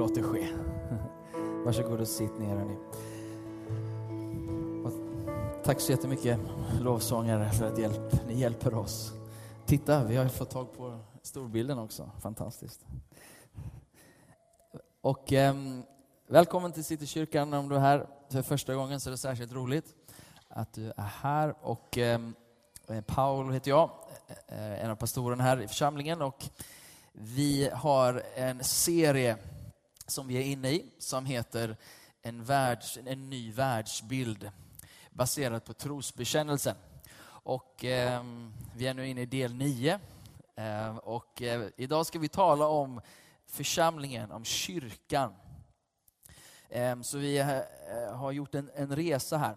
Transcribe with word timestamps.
låt 0.00 0.14
det 0.14 0.22
ske. 0.22 0.48
Varsågod 1.64 2.00
och 2.00 2.08
sitt 2.08 2.38
ner 2.38 2.56
hörni. 2.56 2.76
Och 4.84 4.92
tack 5.64 5.80
så 5.80 5.92
jättemycket 5.92 6.40
lovsångare 6.80 7.50
för 7.50 7.66
att 7.66 7.78
hjälp, 7.78 8.26
ni 8.26 8.40
hjälper 8.40 8.74
oss. 8.74 9.12
Titta, 9.66 10.04
vi 10.04 10.16
har 10.16 10.28
fått 10.28 10.50
tag 10.50 10.72
på 10.76 10.98
storbilden 11.22 11.78
också. 11.78 12.10
Fantastiskt. 12.22 12.86
Och 15.00 15.32
eh, 15.32 15.54
välkommen 16.26 16.72
till 16.72 16.84
Citykyrkan 16.84 17.54
om 17.54 17.68
du 17.68 17.76
är 17.76 17.80
här 17.80 18.06
för 18.30 18.42
första 18.42 18.74
gången 18.74 19.00
så 19.00 19.08
är 19.08 19.12
det 19.12 19.18
särskilt 19.18 19.52
roligt 19.52 19.94
att 20.48 20.72
du 20.72 20.86
är 20.96 21.10
här. 21.22 21.54
Och 21.62 21.98
ehm, 21.98 22.34
eh, 22.88 23.00
Paul 23.00 23.52
heter 23.52 23.70
jag, 23.70 23.90
eh, 24.48 24.58
eh, 24.58 24.84
en 24.84 24.90
av 24.90 24.96
pastorerna 24.96 25.42
här 25.42 25.60
i 25.60 25.68
församlingen 25.68 26.22
och 26.22 26.44
vi 27.12 27.70
har 27.72 28.22
en 28.34 28.64
serie 28.64 29.36
som 30.10 30.28
vi 30.28 30.36
är 30.36 30.42
inne 30.42 30.70
i 30.70 30.92
som 30.98 31.26
heter 31.26 31.76
En, 32.22 32.44
världs, 32.44 32.98
en 33.06 33.30
ny 33.30 33.52
världsbild 33.52 34.50
baserad 35.10 35.64
på 35.64 35.74
trosbekännelsen. 35.74 36.76
Och 37.42 37.84
eh, 37.84 38.24
vi 38.76 38.86
är 38.86 38.94
nu 38.94 39.08
inne 39.08 39.20
i 39.20 39.26
del 39.26 39.54
9 39.54 40.00
eh, 40.56 40.96
och 40.96 41.42
eh, 41.42 41.68
idag 41.76 42.06
ska 42.06 42.18
vi 42.18 42.28
tala 42.28 42.66
om 42.66 43.00
församlingen, 43.46 44.30
om 44.30 44.44
kyrkan. 44.44 45.34
Ehm, 46.68 47.04
så 47.04 47.18
vi 47.18 47.38
eh, 47.38 48.14
har 48.14 48.32
gjort 48.32 48.54
en, 48.54 48.70
en 48.74 48.96
resa 48.96 49.38
här 49.38 49.56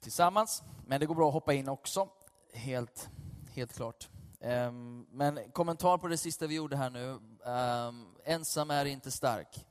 tillsammans, 0.00 0.62
men 0.86 1.00
det 1.00 1.06
går 1.06 1.14
bra 1.14 1.28
att 1.28 1.34
hoppa 1.34 1.54
in 1.54 1.68
också, 1.68 2.08
helt, 2.52 3.08
helt 3.54 3.72
klart. 3.72 4.08
Ehm, 4.42 5.06
men 5.10 5.50
kommentar 5.52 5.98
på 5.98 6.08
det 6.08 6.16
sista 6.16 6.46
vi 6.46 6.54
gjorde 6.54 6.76
här 6.76 6.90
nu. 6.90 7.18
Ehm, 7.44 8.06
ensam 8.24 8.70
är 8.70 8.84
inte 8.84 9.10
stark. 9.10 9.66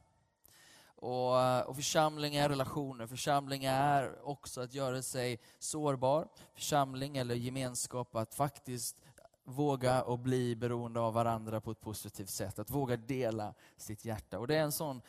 Och, 0.96 1.68
och 1.70 1.76
församling 1.76 2.36
är 2.36 2.50
relationer. 2.50 3.08
Församling 3.08 3.66
är 3.66 4.28
också 4.28 4.62
att 4.62 4.74
göra 4.74 5.02
sig 5.02 5.40
sårbar. 5.60 6.28
Församling 6.54 7.18
eller 7.18 7.36
gemenskap, 7.36 8.16
att 8.16 8.34
faktiskt 8.34 8.98
våga 9.44 10.04
och 10.04 10.20
bli 10.20 10.56
beroende 10.56 11.00
av 11.00 11.14
varandra 11.14 11.62
på 11.62 11.72
ett 11.72 11.82
positivt 11.82 12.30
sätt. 12.30 12.60
Att 12.60 12.70
våga 12.70 12.98
dela 12.98 13.54
sitt 13.78 14.06
hjärta. 14.06 14.40
Och 14.40 14.48
det 14.48 14.56
är 14.56 14.64
en 14.64 14.72
sån 14.72 15.02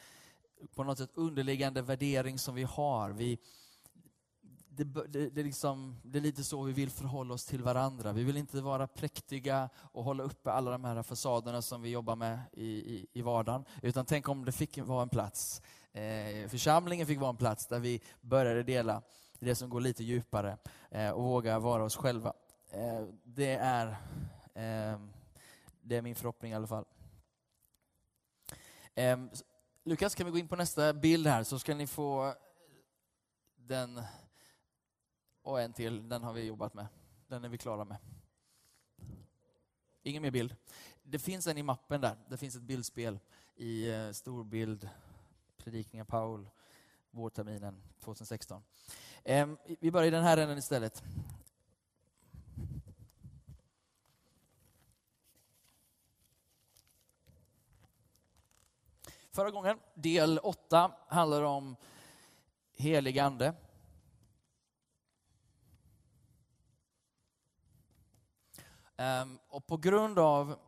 på 0.75 0.85
något 0.85 0.99
sätt 0.99 1.11
underliggande 1.15 1.83
värdering 1.83 2.39
som 2.39 2.55
vi 2.55 2.63
har. 2.63 3.11
Vi, 3.11 3.39
det, 4.77 4.85
det, 4.85 5.31
det, 5.31 5.43
liksom, 5.43 5.97
det, 6.03 6.19
är 6.19 6.23
lite 6.23 6.45
så 6.45 6.63
vi 6.63 6.73
vill 6.73 6.91
förhålla 6.91 7.35
oss 7.35 7.45
till 7.45 7.63
varandra. 7.63 8.13
Vi 8.13 8.25
vill 8.25 8.37
inte 8.37 8.61
vara 8.61 8.87
präktiga 8.87 9.69
och 9.77 10.05
hålla 10.05 10.23
uppe 10.23 10.53
alla 10.53 10.71
de 10.71 10.85
här 10.85 11.03
fasaderna 11.03 11.63
som 11.63 11.83
vi 11.83 11.91
jobbar 11.91 12.17
med 12.17 12.41
i, 12.53 12.67
i, 12.67 13.07
i 13.13 13.23
vardagen. 13.23 13.65
Utan 13.83 14.05
tänk 14.05 14.29
om 14.29 14.45
det 14.45 14.53
fick 14.53 14.79
vara 14.79 15.03
en 15.03 15.09
plats, 15.09 15.63
eh, 15.93 16.49
församlingen 16.49 17.07
fick 17.07 17.21
vara 17.21 17.31
en 17.31 17.37
plats 17.37 17.67
där 17.67 17.79
vi 17.79 18.01
började 18.21 18.63
dela 18.63 19.03
det 19.39 19.55
som 19.55 19.71
går 19.71 19.81
lite 19.81 20.05
djupare 20.05 20.59
eh, 20.91 21.11
och 21.11 21.23
våga 21.23 21.59
vara 21.59 21.85
oss 21.85 21.97
själva. 21.97 22.33
Eh, 22.71 23.03
det, 23.25 23.55
är, 23.55 23.87
eh, 24.55 25.01
det 25.81 25.97
är 25.97 26.03
min 26.03 26.15
förhoppning 26.15 26.53
i 26.53 26.55
alla 26.55 26.67
fall. 26.67 26.85
Eh, 28.95 29.17
Lukas, 29.85 30.15
kan 30.15 30.27
vi 30.27 30.33
gå 30.33 30.39
in 30.39 30.49
på 30.49 30.57
nästa 30.57 30.93
bild 30.93 31.27
här 31.27 31.43
så 31.43 31.59
ska 31.59 31.75
ni 31.75 31.87
få 31.87 32.35
den 33.57 34.03
och 35.43 35.61
en 35.61 35.73
till, 35.73 36.09
den 36.09 36.23
har 36.23 36.33
vi 36.33 36.45
jobbat 36.45 36.75
med. 36.75 36.87
Den 37.27 37.45
är 37.45 37.49
vi 37.49 37.59
klara 37.59 37.85
med. 37.85 37.97
Ingen 40.03 40.23
mer 40.23 40.31
bild. 40.31 40.57
Det 41.03 41.19
finns 41.19 41.47
en 41.47 41.59
i 41.59 41.63
mappen 41.63 42.01
där. 42.01 42.17
Det 42.29 42.37
finns 42.37 42.57
ett 42.57 42.63
bildspel 42.63 43.19
i 43.55 43.91
eh, 43.91 44.11
storbild, 44.11 44.89
predikningar 45.57 46.05
Paul, 46.05 46.49
vårterminen 47.11 47.83
2016. 48.01 48.63
Ehm, 49.25 49.59
vi 49.81 49.91
börjar 49.91 50.07
i 50.07 50.11
den 50.11 50.25
här 50.25 50.37
änden 50.37 50.59
istället. 50.59 51.03
Förra 59.31 59.51
gången, 59.51 59.79
del 59.95 60.39
8, 60.39 60.93
handlar 61.09 61.43
om 61.43 61.77
helig 62.73 63.19
ande. 63.19 63.55
Ehm, 69.03 69.39
och 69.49 69.67
på 69.67 69.77
grund 69.77 70.19
av 70.19 70.59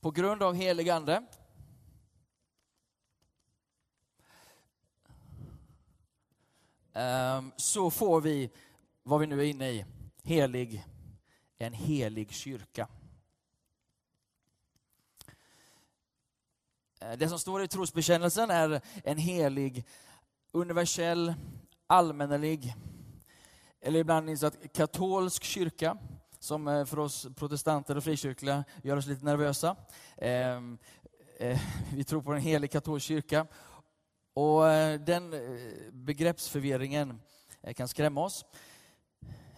på 0.00 0.10
grund 0.10 0.42
av 0.42 0.54
helig 0.54 0.90
ande 0.90 1.22
um, 6.92 7.52
så 7.56 7.90
får 7.90 8.20
vi 8.20 8.50
vad 9.02 9.20
vi 9.20 9.26
nu 9.26 9.40
är 9.40 9.44
inne 9.44 9.70
i, 9.70 9.84
helig, 10.22 10.84
en 11.58 11.72
helig 11.72 12.32
kyrka. 12.32 12.88
Ehm, 17.00 17.18
det 17.18 17.28
som 17.28 17.38
står 17.38 17.62
i 17.62 17.68
trosbekännelsen 17.68 18.50
är 18.50 18.80
en 19.04 19.18
helig, 19.18 19.86
universell, 20.52 21.34
allmännelig, 21.86 22.74
eller 23.80 24.00
ibland 24.00 24.30
insatt 24.30 24.72
katolsk 24.72 25.44
kyrka 25.44 25.98
som 26.46 26.68
eh, 26.68 26.84
för 26.84 26.98
oss 26.98 27.26
protestanter 27.36 27.96
och 27.96 28.04
frikyrkliga 28.04 28.64
gör 28.82 28.96
oss 28.96 29.06
lite 29.06 29.24
nervösa. 29.24 29.76
Ehm, 30.16 30.78
eh, 31.38 31.60
vi 31.94 32.04
tror 32.04 32.22
på 32.22 32.32
en 32.32 32.40
helig 32.40 32.70
katolsk 32.70 33.06
kyrka. 33.06 33.46
Och 34.34 34.68
eh, 34.68 35.00
den 35.00 35.34
begreppsförvirringen 35.92 37.20
kan 37.76 37.88
skrämma 37.88 38.24
oss. 38.24 38.44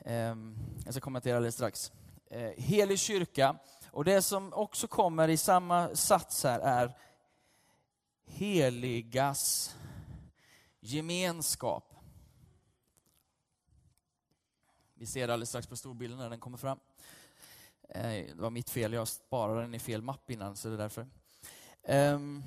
Ehm, 0.04 0.58
jag 0.84 0.94
ska 0.94 1.00
kommentera 1.00 1.36
alldeles 1.36 1.54
strax. 1.54 1.92
Helig 2.56 2.98
kyrka, 2.98 3.56
och 3.90 4.04
det 4.04 4.22
som 4.22 4.52
också 4.52 4.86
kommer 4.86 5.28
i 5.28 5.36
samma 5.36 5.96
sats 5.96 6.44
här 6.44 6.60
är 6.60 6.96
heligas 8.26 9.74
gemenskap. 10.80 11.87
Vi 14.98 15.06
ser 15.06 15.26
det 15.26 15.32
alldeles 15.32 15.48
strax 15.48 15.66
på 15.66 15.76
storbilden 15.76 16.18
när 16.18 16.30
den 16.30 16.40
kommer 16.40 16.58
fram. 16.58 16.78
Eh, 17.88 18.02
det 18.02 18.34
var 18.36 18.50
mitt 18.50 18.70
fel, 18.70 18.92
jag 18.92 19.08
sparade 19.08 19.60
den 19.60 19.74
i 19.74 19.78
fel 19.78 20.02
mapp 20.02 20.30
innan, 20.30 20.56
så 20.56 20.68
det 20.68 20.74
är 20.74 20.78
därför. 20.78 21.06
Um, 21.88 22.42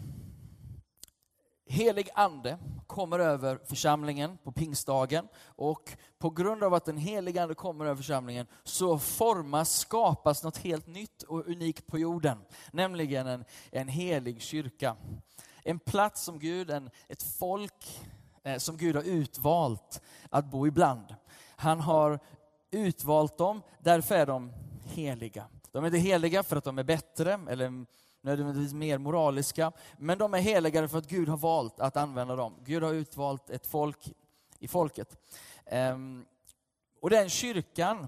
helig 1.65 2.09
ande 2.15 2.57
kommer 2.87 3.19
över 3.19 3.59
församlingen 3.65 4.37
på 4.43 4.51
pingstdagen 4.51 5.27
och 5.43 5.97
på 6.19 6.29
grund 6.29 6.63
av 6.63 6.73
att 6.73 6.85
den 6.85 6.97
helige 6.97 7.43
ande 7.43 7.55
kommer 7.55 7.85
över 7.85 7.95
församlingen 7.95 8.47
så 8.63 8.99
formas, 8.99 9.79
skapas 9.79 10.43
något 10.43 10.57
helt 10.57 10.87
nytt 10.87 11.23
och 11.23 11.47
unikt 11.47 11.87
på 11.87 11.99
jorden. 11.99 12.37
Nämligen 12.71 13.27
en, 13.27 13.45
en 13.71 13.87
helig 13.87 14.41
kyrka. 14.41 14.95
En 15.63 15.79
plats 15.79 16.23
som 16.23 16.39
Gud, 16.39 16.71
en, 16.71 16.89
ett 17.07 17.23
folk 17.23 18.01
eh, 18.43 18.57
som 18.57 18.77
Gud 18.77 18.95
har 18.95 19.03
utvalt 19.03 20.01
att 20.29 20.45
bo 20.45 20.67
ibland. 20.67 21.15
Han 21.55 21.79
har 21.79 22.19
utvalt 22.71 23.37
dem, 23.37 23.61
därför 23.79 24.15
är 24.15 24.25
de 24.25 24.51
heliga. 24.83 25.47
De 25.71 25.83
är 25.83 25.87
inte 25.87 25.99
heliga 25.99 26.43
för 26.43 26.55
att 26.55 26.63
de 26.63 26.79
är 26.79 26.83
bättre 26.83 27.39
eller 27.49 27.85
nödvändigtvis 28.21 28.73
mer 28.73 28.97
moraliska, 28.97 29.71
men 29.97 30.17
de 30.17 30.33
är 30.33 30.39
heliga 30.39 30.87
för 30.87 30.97
att 30.97 31.07
Gud 31.07 31.29
har 31.29 31.37
valt 31.37 31.79
att 31.79 31.97
använda 31.97 32.35
dem. 32.35 32.55
Gud 32.65 32.83
har 32.83 32.93
utvalt 32.93 33.49
ett 33.49 33.67
folk 33.67 34.13
i 34.59 34.67
folket. 34.67 35.17
Ehm, 35.65 36.25
och 37.01 37.09
den 37.09 37.29
kyrkan 37.29 38.07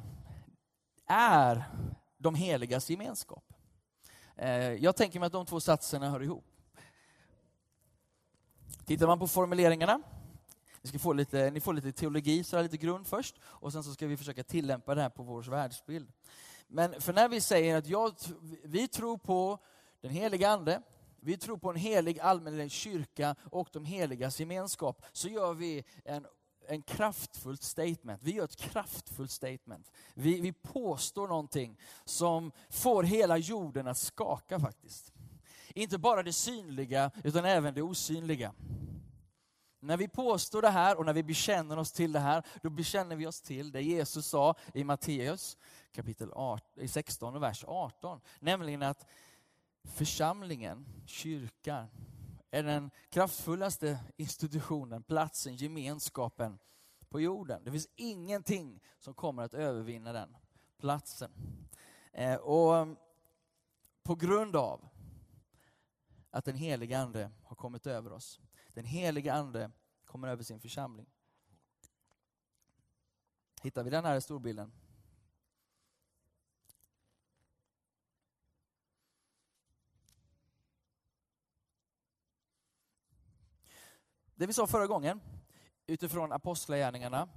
är 1.07 1.63
de 2.17 2.35
heligas 2.35 2.89
gemenskap. 2.89 3.43
Eh, 4.35 4.73
jag 4.73 4.95
tänker 4.95 5.19
mig 5.19 5.27
att 5.27 5.33
de 5.33 5.45
två 5.45 5.59
satserna 5.59 6.09
hör 6.09 6.23
ihop. 6.23 6.45
Tittar 8.85 9.07
man 9.07 9.19
på 9.19 9.27
formuleringarna 9.27 10.01
ni, 10.83 10.89
ska 10.89 10.99
få 10.99 11.13
lite, 11.13 11.51
ni 11.51 11.59
får 11.59 11.73
lite 11.73 11.91
teologi, 11.91 12.43
så 12.43 12.61
lite 12.61 12.77
grund 12.77 13.07
först, 13.07 13.35
och 13.43 13.73
sen 13.73 13.83
så 13.83 13.93
ska 13.93 14.07
vi 14.07 14.17
försöka 14.17 14.43
tillämpa 14.43 14.95
det 14.95 15.01
här 15.01 15.09
på 15.09 15.23
vår 15.23 15.43
världsbild. 15.43 16.11
Men 16.67 17.01
för 17.01 17.13
när 17.13 17.29
vi 17.29 17.41
säger 17.41 17.77
att 17.77 17.87
jag, 17.87 18.15
vi 18.63 18.87
tror 18.87 19.17
på 19.17 19.59
den 20.01 20.11
heliga 20.11 20.49
Ande, 20.49 20.81
vi 21.19 21.37
tror 21.37 21.57
på 21.57 21.69
en 21.69 21.75
helig 21.75 22.19
allmänlig 22.19 22.71
kyrka 22.71 23.35
och 23.51 23.69
de 23.71 23.85
heligas 23.85 24.39
gemenskap, 24.39 25.05
så 25.11 25.27
gör 25.27 25.53
vi 25.53 25.83
en 26.05 26.25
en 26.67 26.81
kraftfullt 26.81 27.63
statement. 27.63 28.23
Vi 28.23 28.31
gör 28.31 28.43
ett 28.43 28.55
kraftfullt 28.55 29.31
statement. 29.31 29.91
Vi, 30.13 30.41
vi 30.41 30.53
påstår 30.53 31.27
någonting 31.27 31.79
som 32.05 32.51
får 32.69 33.03
hela 33.03 33.37
jorden 33.37 33.87
att 33.87 33.97
skaka 33.97 34.59
faktiskt. 34.59 35.13
Inte 35.73 35.97
bara 35.97 36.23
det 36.23 36.33
synliga, 36.33 37.11
utan 37.23 37.45
även 37.45 37.73
det 37.73 37.81
osynliga. 37.81 38.53
När 39.83 39.97
vi 39.97 40.07
påstår 40.07 40.61
det 40.61 40.69
här 40.69 40.97
och 40.97 41.05
när 41.05 41.13
vi 41.13 41.23
bekänner 41.23 41.77
oss 41.77 41.91
till 41.91 42.11
det 42.11 42.19
här, 42.19 42.43
då 42.61 42.69
bekänner 42.69 43.15
vi 43.15 43.27
oss 43.27 43.41
till 43.41 43.71
det 43.71 43.81
Jesus 43.81 44.27
sa 44.27 44.55
i 44.73 44.83
Matteus 44.83 45.57
kapitel 45.91 46.31
16, 46.87 47.35
och 47.35 47.43
vers 47.43 47.63
18. 47.67 48.21
Nämligen 48.39 48.83
att 48.83 49.05
församlingen 49.83 50.85
kyrkan 51.05 51.87
är 52.51 52.63
den 52.63 52.91
kraftfullaste 53.09 53.99
institutionen, 54.17 55.03
platsen, 55.03 55.55
gemenskapen 55.55 56.59
på 57.09 57.21
jorden. 57.21 57.63
Det 57.63 57.71
finns 57.71 57.89
ingenting 57.95 58.79
som 58.99 59.13
kommer 59.13 59.43
att 59.43 59.53
övervinna 59.53 60.13
den 60.13 60.37
platsen. 60.79 61.31
Eh, 62.11 62.35
och 62.35 62.77
mm, 62.77 62.95
på 64.03 64.15
grund 64.15 64.55
av 64.55 64.87
att 66.31 66.45
den 66.45 66.55
heliga 66.55 66.99
Ande 66.99 67.31
har 67.43 67.55
kommit 67.55 67.87
över 67.87 68.13
oss. 68.13 68.39
Den 68.73 68.85
helige 68.85 69.33
Ande 69.33 69.71
kommer 70.05 70.27
över 70.27 70.43
sin 70.43 70.59
församling. 70.59 71.09
Hittar 73.61 73.83
vi 73.83 73.89
den 73.89 74.05
här 74.05 74.15
i 74.15 74.21
storbilden? 74.21 74.71
Det 84.35 84.47
vi 84.47 84.53
sa 84.53 84.67
förra 84.67 84.87
gången, 84.87 85.21
utifrån 85.85 86.31
apostlagärningarna, 86.31 87.29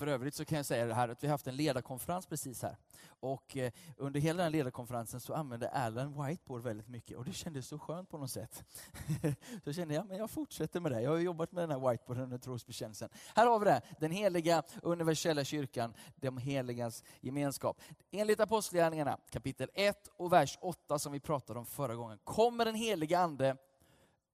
för 0.00 0.06
övrigt 0.06 0.34
så 0.34 0.44
kan 0.44 0.56
jag 0.56 0.66
säga 0.66 0.86
det 0.86 0.94
här 0.94 1.08
att 1.08 1.22
vi 1.22 1.26
har 1.28 1.32
haft 1.32 1.46
en 1.46 1.56
ledarkonferens 1.56 2.26
precis 2.26 2.62
här. 2.62 2.76
Och 3.20 3.56
eh, 3.56 3.72
under 3.96 4.20
hela 4.20 4.42
den 4.42 4.52
ledarkonferensen 4.52 5.20
så 5.20 5.34
använde 5.34 5.70
Alan 5.70 6.26
whiteboard 6.26 6.62
väldigt 6.62 6.88
mycket 6.88 7.16
och 7.16 7.24
det 7.24 7.32
kändes 7.32 7.66
så 7.68 7.78
skönt 7.78 8.08
på 8.08 8.18
något 8.18 8.30
sätt. 8.30 8.64
så 9.64 9.72
kände 9.72 9.94
jag, 9.94 10.06
men 10.06 10.16
jag 10.16 10.30
fortsätter 10.30 10.80
med 10.80 10.92
det. 10.92 11.00
Jag 11.00 11.10
har 11.10 11.18
jobbat 11.18 11.52
med 11.52 11.62
den 11.62 11.70
här 11.70 11.90
whiteboarden 11.90 12.24
under 12.24 12.38
trosbekännelsen. 12.38 13.08
Här 13.34 13.46
har 13.46 13.58
vi 13.58 13.64
det, 13.64 13.80
den 14.00 14.10
heliga 14.10 14.62
universella 14.82 15.44
kyrkan, 15.44 15.94
de 16.16 16.38
heligas 16.38 17.04
gemenskap. 17.20 17.80
Enligt 18.10 18.40
Apostlagärningarna 18.40 19.18
kapitel 19.30 19.70
1 19.74 20.08
och 20.16 20.32
vers 20.32 20.58
8 20.60 20.98
som 20.98 21.12
vi 21.12 21.20
pratade 21.20 21.58
om 21.58 21.66
förra 21.66 21.94
gången, 21.94 22.18
kommer 22.24 22.64
den 22.64 22.74
heliga 22.74 23.18
ande 23.18 23.56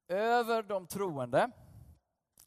över 0.09 0.63
de 0.63 0.87
troende. 0.87 1.51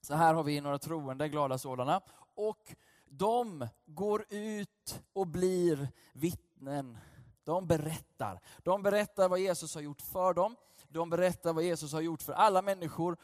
Så 0.02 0.16
här 0.16 0.34
har 0.34 0.44
vi 0.44 0.62
några 0.62 0.80
troende, 0.80 1.30
glada 1.30 1.58
sådana. 1.58 2.02
Och 2.36 2.76
de 3.10 3.68
går 3.86 4.26
ut 4.30 5.02
och 5.14 5.28
blir 5.28 5.88
vittnen. 6.14 6.98
De 7.44 7.68
berättar. 7.68 8.42
De 8.64 8.84
berättar 8.84 9.30
vad 9.30 9.40
Jesus 9.40 9.76
har 9.76 9.82
gjort 9.82 10.02
för 10.02 10.34
dem. 10.34 10.56
De 10.88 11.10
berättar 11.10 11.54
vad 11.54 11.64
Jesus 11.64 11.94
har 11.94 12.02
gjort 12.02 12.22
för 12.22 12.34
alla 12.34 12.62
människor 12.62 13.18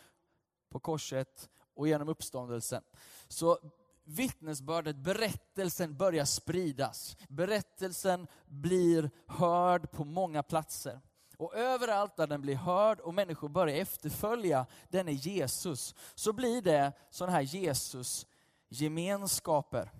på 0.70 0.80
korset 0.80 1.50
och 1.74 1.88
genom 1.88 2.10
uppståndelsen. 2.10 2.84
Så 3.28 3.60
vittnesbördet, 4.04 4.96
berättelsen 4.96 5.98
börjar 5.98 6.26
spridas. 6.26 7.18
Berättelsen 7.30 8.28
blir 8.46 9.12
hörd 9.28 9.92
på 9.92 10.04
många 10.04 10.44
platser. 10.44 11.02
Och 11.38 11.56
överallt 11.56 12.16
där 12.16 12.28
den 12.28 12.42
blir 12.42 12.56
hörd 12.56 13.00
och 13.00 13.14
människor 13.14 13.50
börjar 13.50 13.76
efterfölja 13.76 14.66
denne 14.90 15.12
Jesus, 15.12 15.96
så 16.16 16.34
blir 16.34 16.62
det 16.62 16.94
sådana 17.10 17.32
här 17.32 17.42
Jesus 17.42 18.28
Gemenskaper. 18.70 19.92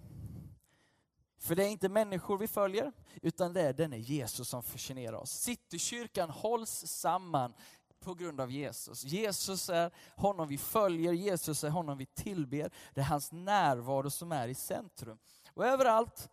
För 1.38 1.56
det 1.56 1.64
är 1.64 1.70
inte 1.70 1.90
människor 1.90 2.38
vi 2.38 2.48
följer, 2.48 2.92
utan 3.22 3.54
det 3.54 3.62
är 3.62 3.74
denne 3.74 3.98
Jesus 3.98 4.50
som 4.50 4.64
fascinerar 4.64 5.18
oss. 5.18 5.32
Citykyrkan 5.32 6.30
hålls 6.30 6.88
samman 6.88 7.54
på 8.00 8.14
grund 8.14 8.42
av 8.42 8.52
Jesus. 8.52 9.04
Jesus 9.04 9.70
är 9.70 9.92
honom 10.16 10.48
vi 10.48 10.58
följer, 10.58 11.14
Jesus 11.14 11.64
är 11.64 11.70
honom 11.70 11.98
vi 11.98 12.06
tillber. 12.06 12.72
Det 12.94 13.02
är 13.02 13.06
hans 13.06 13.32
närvaro 13.32 14.10
som 14.10 14.32
är 14.32 14.48
i 14.48 14.56
centrum. 14.56 15.18
Och 15.54 15.66
överallt 15.66 16.30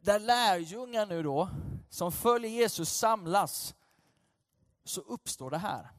där 0.00 0.18
lärjungar 0.18 1.06
nu 1.06 1.22
då, 1.22 1.48
som 1.88 2.12
följer 2.12 2.50
Jesus 2.50 2.92
samlas, 2.92 3.74
så 4.84 5.00
uppstår 5.00 5.50
det 5.50 5.58
här. 5.58 5.90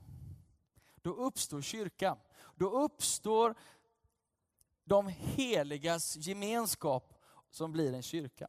Då 1.01 1.13
uppstår 1.13 1.62
kyrkan. 1.62 2.18
Då 2.56 2.69
uppstår 2.69 3.56
de 4.88 5.07
heligas 5.07 6.16
gemenskap 6.16 7.13
som 7.50 7.72
blir 7.72 7.94
en 7.94 8.01
kyrka. 8.01 8.48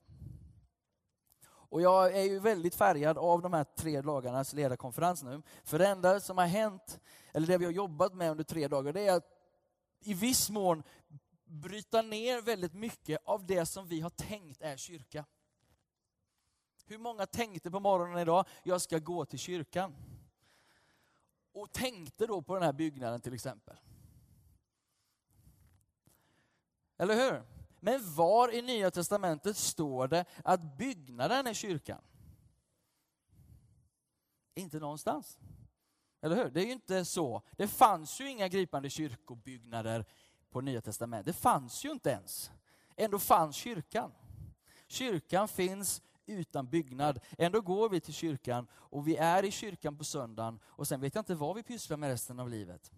Och 1.46 1.82
jag 1.82 2.16
är 2.16 2.22
ju 2.22 2.38
väldigt 2.38 2.74
färgad 2.74 3.18
av 3.18 3.42
de 3.42 3.52
här 3.52 3.64
tre 3.64 4.00
dagarnas 4.00 4.52
ledarkonferens 4.52 5.22
nu. 5.22 5.42
För 5.64 5.78
det 5.78 5.88
enda 5.88 6.20
som 6.20 6.38
har 6.38 6.46
hänt, 6.46 7.00
eller 7.32 7.46
det 7.46 7.58
vi 7.58 7.64
har 7.64 7.72
jobbat 7.72 8.14
med 8.14 8.30
under 8.30 8.44
tre 8.44 8.68
dagar, 8.68 8.92
det 8.92 9.06
är 9.06 9.16
att 9.16 9.28
i 10.00 10.14
viss 10.14 10.50
mån 10.50 10.82
bryta 11.44 12.02
ner 12.02 12.42
väldigt 12.42 12.74
mycket 12.74 13.20
av 13.24 13.46
det 13.46 13.66
som 13.66 13.86
vi 13.86 14.00
har 14.00 14.10
tänkt 14.10 14.62
är 14.62 14.76
kyrka. 14.76 15.24
Hur 16.84 16.98
många 16.98 17.26
tänkte 17.26 17.70
på 17.70 17.80
morgonen 17.80 18.18
idag, 18.18 18.44
jag 18.62 18.80
ska 18.80 18.98
gå 18.98 19.24
till 19.24 19.38
kyrkan? 19.38 19.94
och 21.52 21.72
tänkte 21.72 22.26
då 22.26 22.42
på 22.42 22.54
den 22.54 22.62
här 22.62 22.72
byggnaden 22.72 23.20
till 23.20 23.34
exempel. 23.34 23.76
Eller 26.98 27.14
hur? 27.14 27.42
Men 27.80 28.14
var 28.14 28.54
i 28.54 28.62
Nya 28.62 28.90
Testamentet 28.90 29.56
står 29.56 30.08
det 30.08 30.24
att 30.44 30.78
byggnaden 30.78 31.46
är 31.46 31.54
kyrkan? 31.54 32.00
Inte 34.54 34.78
någonstans. 34.78 35.38
Eller 36.20 36.36
hur? 36.36 36.50
Det 36.50 36.60
är 36.60 36.64
ju 36.64 36.72
inte 36.72 37.04
så. 37.04 37.42
Det 37.56 37.68
fanns 37.68 38.20
ju 38.20 38.30
inga 38.30 38.48
gripande 38.48 38.90
kyrkobyggnader 38.90 40.04
på 40.50 40.60
Nya 40.60 40.80
Testamentet. 40.80 41.26
Det 41.26 41.40
fanns 41.40 41.84
ju 41.84 41.90
inte 41.90 42.10
ens. 42.10 42.50
Ändå 42.96 43.18
fanns 43.18 43.56
kyrkan. 43.56 44.12
Kyrkan 44.86 45.48
finns 45.48 46.02
utan 46.26 46.68
byggnad. 46.68 47.20
Ändå 47.38 47.60
går 47.60 47.88
vi 47.88 48.00
till 48.00 48.14
kyrkan 48.14 48.66
och 48.72 49.08
vi 49.08 49.16
är 49.16 49.44
i 49.44 49.50
kyrkan 49.50 49.98
på 49.98 50.04
söndagen 50.04 50.60
och 50.64 50.88
sen 50.88 51.00
vet 51.00 51.14
jag 51.14 51.22
inte 51.22 51.34
vad 51.34 51.56
vi 51.56 51.62
pysslar 51.62 51.96
med 51.96 52.10
resten 52.10 52.40
av 52.40 52.48
livet. 52.48 52.92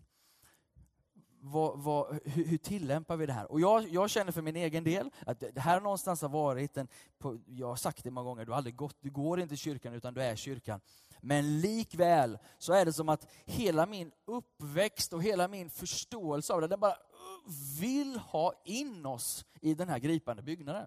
Vad, 1.43 1.79
vad, 1.79 2.21
hur, 2.25 2.45
hur, 2.45 2.59
tillämpar 2.59 3.17
vi 3.17 3.27
det 3.27 3.33
här? 3.33 3.53
Och 3.53 3.61
jag, 3.61 3.89
jag, 3.89 4.11
känner 4.11 4.33
för 4.33 4.43
min 4.43 4.57
egen 4.57 4.85
del 4.85 5.11
att 5.27 5.41
det 5.41 5.61
här 5.61 5.81
någonstans 5.81 6.23
har 6.23 6.29
varit 6.29 6.77
en, 6.77 6.89
på, 7.19 7.39
jag 7.47 7.67
har 7.67 7.77
sagt 7.77 8.05
det 8.05 8.11
många 8.11 8.25
gånger, 8.25 8.45
du 8.45 8.53
har 8.53 8.57
aldrig 8.57 8.77
gått, 8.77 8.97
du 9.01 9.11
går 9.11 9.41
inte 9.41 9.55
i 9.55 9.57
kyrkan 9.57 9.95
utan 9.95 10.15
du 10.15 10.23
är 10.23 10.37
kyrkan. 10.37 10.81
Men 11.21 11.61
likväl 11.61 12.39
så 12.59 12.73
är 12.73 12.85
det 12.85 12.93
som 12.93 13.09
att 13.09 13.27
hela 13.45 13.87
min 13.87 14.13
uppväxt 14.25 15.13
och 15.13 15.23
hela 15.23 15.49
min 15.49 15.71
förståelse 15.71 16.53
av 16.53 16.61
det, 16.61 16.67
den 16.67 16.81
bara 16.81 16.93
uh, 16.93 17.53
vill 17.81 18.17
ha 18.17 18.53
in 18.65 19.07
oss 19.07 19.45
i 19.61 19.75
den 19.75 19.89
här 19.89 19.99
gripande 19.99 20.43
byggnaden. 20.43 20.87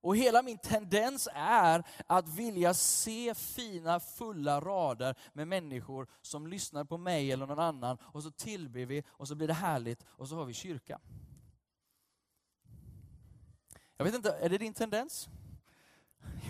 Och 0.00 0.16
hela 0.16 0.42
min 0.42 0.58
tendens 0.58 1.28
är 1.34 1.84
att 2.06 2.28
vilja 2.28 2.74
se 2.74 3.34
fina 3.34 4.00
fulla 4.00 4.60
rader 4.60 5.14
med 5.32 5.48
människor 5.48 6.06
som 6.22 6.46
lyssnar 6.46 6.84
på 6.84 6.98
mig 6.98 7.32
eller 7.32 7.46
någon 7.46 7.58
annan 7.58 7.98
och 8.02 8.22
så 8.22 8.30
tillber 8.30 8.86
vi 8.86 9.04
och 9.08 9.28
så 9.28 9.34
blir 9.34 9.48
det 9.48 9.54
härligt 9.54 10.04
och 10.08 10.28
så 10.28 10.36
har 10.36 10.44
vi 10.44 10.54
kyrka. 10.54 11.00
Jag 13.96 14.04
vet 14.04 14.14
inte, 14.14 14.32
är 14.32 14.48
det 14.48 14.58
din 14.58 14.74
tendens? 14.74 15.28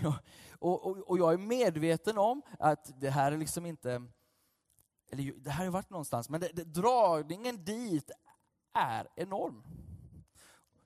Ja, 0.03 0.19
och, 0.59 0.87
och, 0.87 1.11
och, 1.11 1.19
jag 1.19 1.33
är 1.33 1.39
medveten 1.39 2.19
om 2.19 2.43
att 2.59 3.01
det 3.01 3.11
här 3.11 3.33
är 3.33 3.37
liksom 3.37 3.67
inte, 3.67 4.03
eller 5.11 5.33
det 5.33 5.51
här 5.51 5.65
har 5.65 5.73
varit 5.73 5.91
någonstans, 5.91 6.29
men 6.29 6.41
det, 6.41 6.51
det, 6.53 6.65
dragningen 6.65 7.65
dit 7.65 8.11
är 8.75 9.09
enorm. 9.17 9.63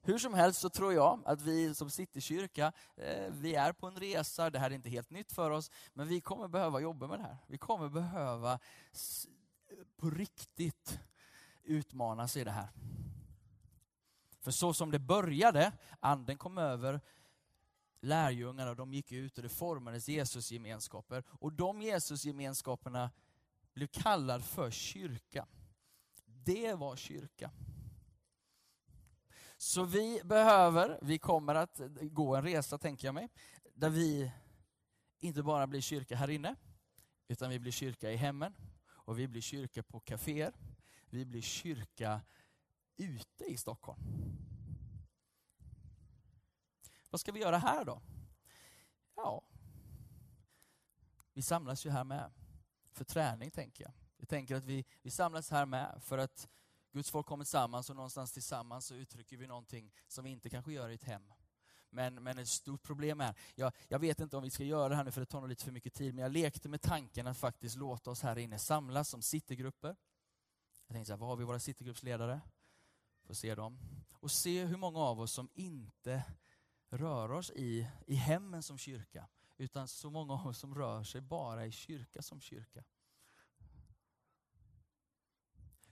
Hur 0.07 0.19
som 0.19 0.35
helst 0.35 0.61
så 0.61 0.71
tror 0.71 0.93
jag 0.93 1.21
att 1.25 1.43
vi 1.43 1.75
som 1.75 1.91
Citykyrka, 1.91 2.73
eh, 2.97 3.31
vi 3.31 3.55
är 3.55 3.73
på 3.73 3.87
en 3.87 3.97
resa, 3.97 4.51
det 4.51 4.59
här 4.59 4.71
är 4.71 4.75
inte 4.75 4.91
helt 4.91 5.11
nytt 5.11 5.33
för 5.33 5.51
oss, 5.51 5.71
men 5.93 6.09
vi 6.09 6.21
kommer 6.21 6.49
behöva 6.49 6.81
jobba 6.81 7.07
med 7.07 7.19
det 7.19 7.23
här. 7.23 7.37
Vi 7.47 7.59
kommer 7.59 7.89
behöva 7.89 8.53
eh, 8.53 8.59
på 9.97 10.11
riktigt 10.11 10.99
utmanas 11.63 12.37
i 12.37 12.45
det 12.45 12.51
här. 12.51 12.69
För 14.41 14.51
så 14.51 14.75
som 14.75 14.91
det 14.91 14.99
började, 14.99 15.73
anden 16.01 16.37
kom 16.37 16.59
över, 16.59 17.01
lärjungarna 18.01 18.75
de 18.75 18.95
gick 18.95 19.13
ut 19.13 19.37
och 19.37 19.43
det 19.43 19.49
formades 19.49 20.09
Jesusgemenskaper. 20.09 21.25
Och 21.29 21.53
de 21.53 21.83
Jesusgemenskaperna 21.83 23.11
blev 23.75 23.87
kallade 23.87 24.45
för 24.45 24.71
kyrka. 24.71 25.47
Det 26.25 26.75
var 26.75 26.97
kyrka. 26.97 27.51
Så 29.65 29.85
vi 29.85 30.21
behöver, 30.25 30.99
vi 31.03 31.19
kommer 31.19 31.55
att 31.55 31.81
gå 32.01 32.37
en 32.37 32.43
resa 32.43 32.79
tänker 32.79 33.09
jag 33.09 33.15
mig, 33.15 33.29
där 33.75 33.91
vi 33.91 34.33
inte 35.21 35.43
bara 35.43 35.67
blir 35.67 35.81
kyrka 35.81 36.17
här 36.17 36.31
inne, 36.31 36.57
utan 37.29 37.51
vi 37.51 37.59
blir 37.59 37.73
kyrka 37.73 38.11
i 38.11 38.17
hemmen 38.17 38.55
och 38.87 39.19
vi 39.19 39.29
blir 39.29 39.41
kyrka 39.41 39.83
på 39.83 40.01
kaféer. 40.01 40.53
Vi 41.11 41.25
blir 41.25 41.41
kyrka 41.41 42.21
ute 42.97 43.45
i 43.45 43.57
Stockholm. 43.57 44.01
Vad 47.11 47.21
ska 47.21 47.33
vi 47.33 47.41
göra 47.41 47.59
här 47.59 47.85
då? 47.85 48.03
Ja, 49.17 49.43
vi 51.33 51.43
samlas 51.43 51.87
ju 51.87 51.91
här 51.91 52.05
med 52.05 52.33
för 52.93 53.05
träning 53.05 53.51
tänker 53.51 53.85
jag. 53.85 53.93
Jag 54.17 54.29
tänker 54.29 54.57
att 54.57 54.65
vi, 54.65 54.85
vi 55.03 55.11
samlas 55.11 55.51
här 55.51 55.67
med 55.67 55.99
för 56.03 56.19
att 56.19 56.49
Guds 56.95 57.11
folk 57.11 57.27
kommer 57.27 57.45
tillsammans 57.45 57.91
och 57.91 57.97
någonstans 57.97 58.33
tillsammans 58.33 58.87
så 58.87 58.95
uttrycker 58.95 59.37
vi 59.37 59.47
någonting 59.47 59.93
som 60.09 60.25
vi 60.25 60.31
inte 60.31 60.51
kanske 60.51 60.73
gör 60.73 60.89
i 60.89 60.95
ett 60.95 61.05
hem. 61.05 61.33
Men, 61.91 62.15
men 62.15 62.39
ett 62.39 62.49
stort 62.49 62.83
problem 62.83 63.21
är, 63.21 63.35
jag, 63.55 63.73
jag 63.89 63.99
vet 63.99 64.21
inte 64.21 64.37
om 64.37 64.43
vi 64.43 64.51
ska 64.51 64.65
göra 64.65 64.89
det 64.89 64.97
här 64.97 65.05
nu 65.05 65.11
för 65.11 65.21
det 65.21 65.27
tar 65.27 65.41
nog 65.41 65.49
lite 65.49 65.65
för 65.65 65.73
mycket 65.73 65.95
tid, 65.95 66.15
men 66.15 66.23
jag 66.23 66.33
lekte 66.33 66.69
med 66.69 66.83
tanken 66.83 67.27
att 67.27 67.39
faktiskt 67.39 67.77
låta 67.77 68.11
oss 68.11 68.23
här 68.23 68.39
inne 68.39 68.59
samlas 68.59 69.09
som 69.09 69.23
citygrupper. 69.23 69.97
Jag 70.87 70.95
tänkte 70.95 71.07
så 71.07 71.13
här, 71.13 71.19
var 71.19 71.27
har 71.27 71.37
vi 71.37 71.45
våra 71.45 71.61
citygruppsledare? 71.61 72.41
Får 73.27 73.35
se 73.35 73.55
dem. 73.55 73.79
Och 74.21 74.31
se 74.31 74.65
hur 74.65 74.77
många 74.77 74.99
av 74.99 75.21
oss 75.21 75.33
som 75.33 75.49
inte 75.55 76.23
rör 76.89 77.33
oss 77.33 77.51
i, 77.51 77.89
i 78.07 78.15
hemmen 78.15 78.63
som 78.63 78.79
kyrka, 78.79 79.29
utan 79.57 79.89
så 79.89 80.11
många 80.11 80.33
av 80.35 80.47
oss 80.47 80.59
som 80.59 80.75
rör 80.75 81.05
sig 81.05 81.21
bara 81.21 81.67
i 81.67 81.73
kyrka 81.73 82.23
som 82.23 82.41
kyrka. 82.41 82.85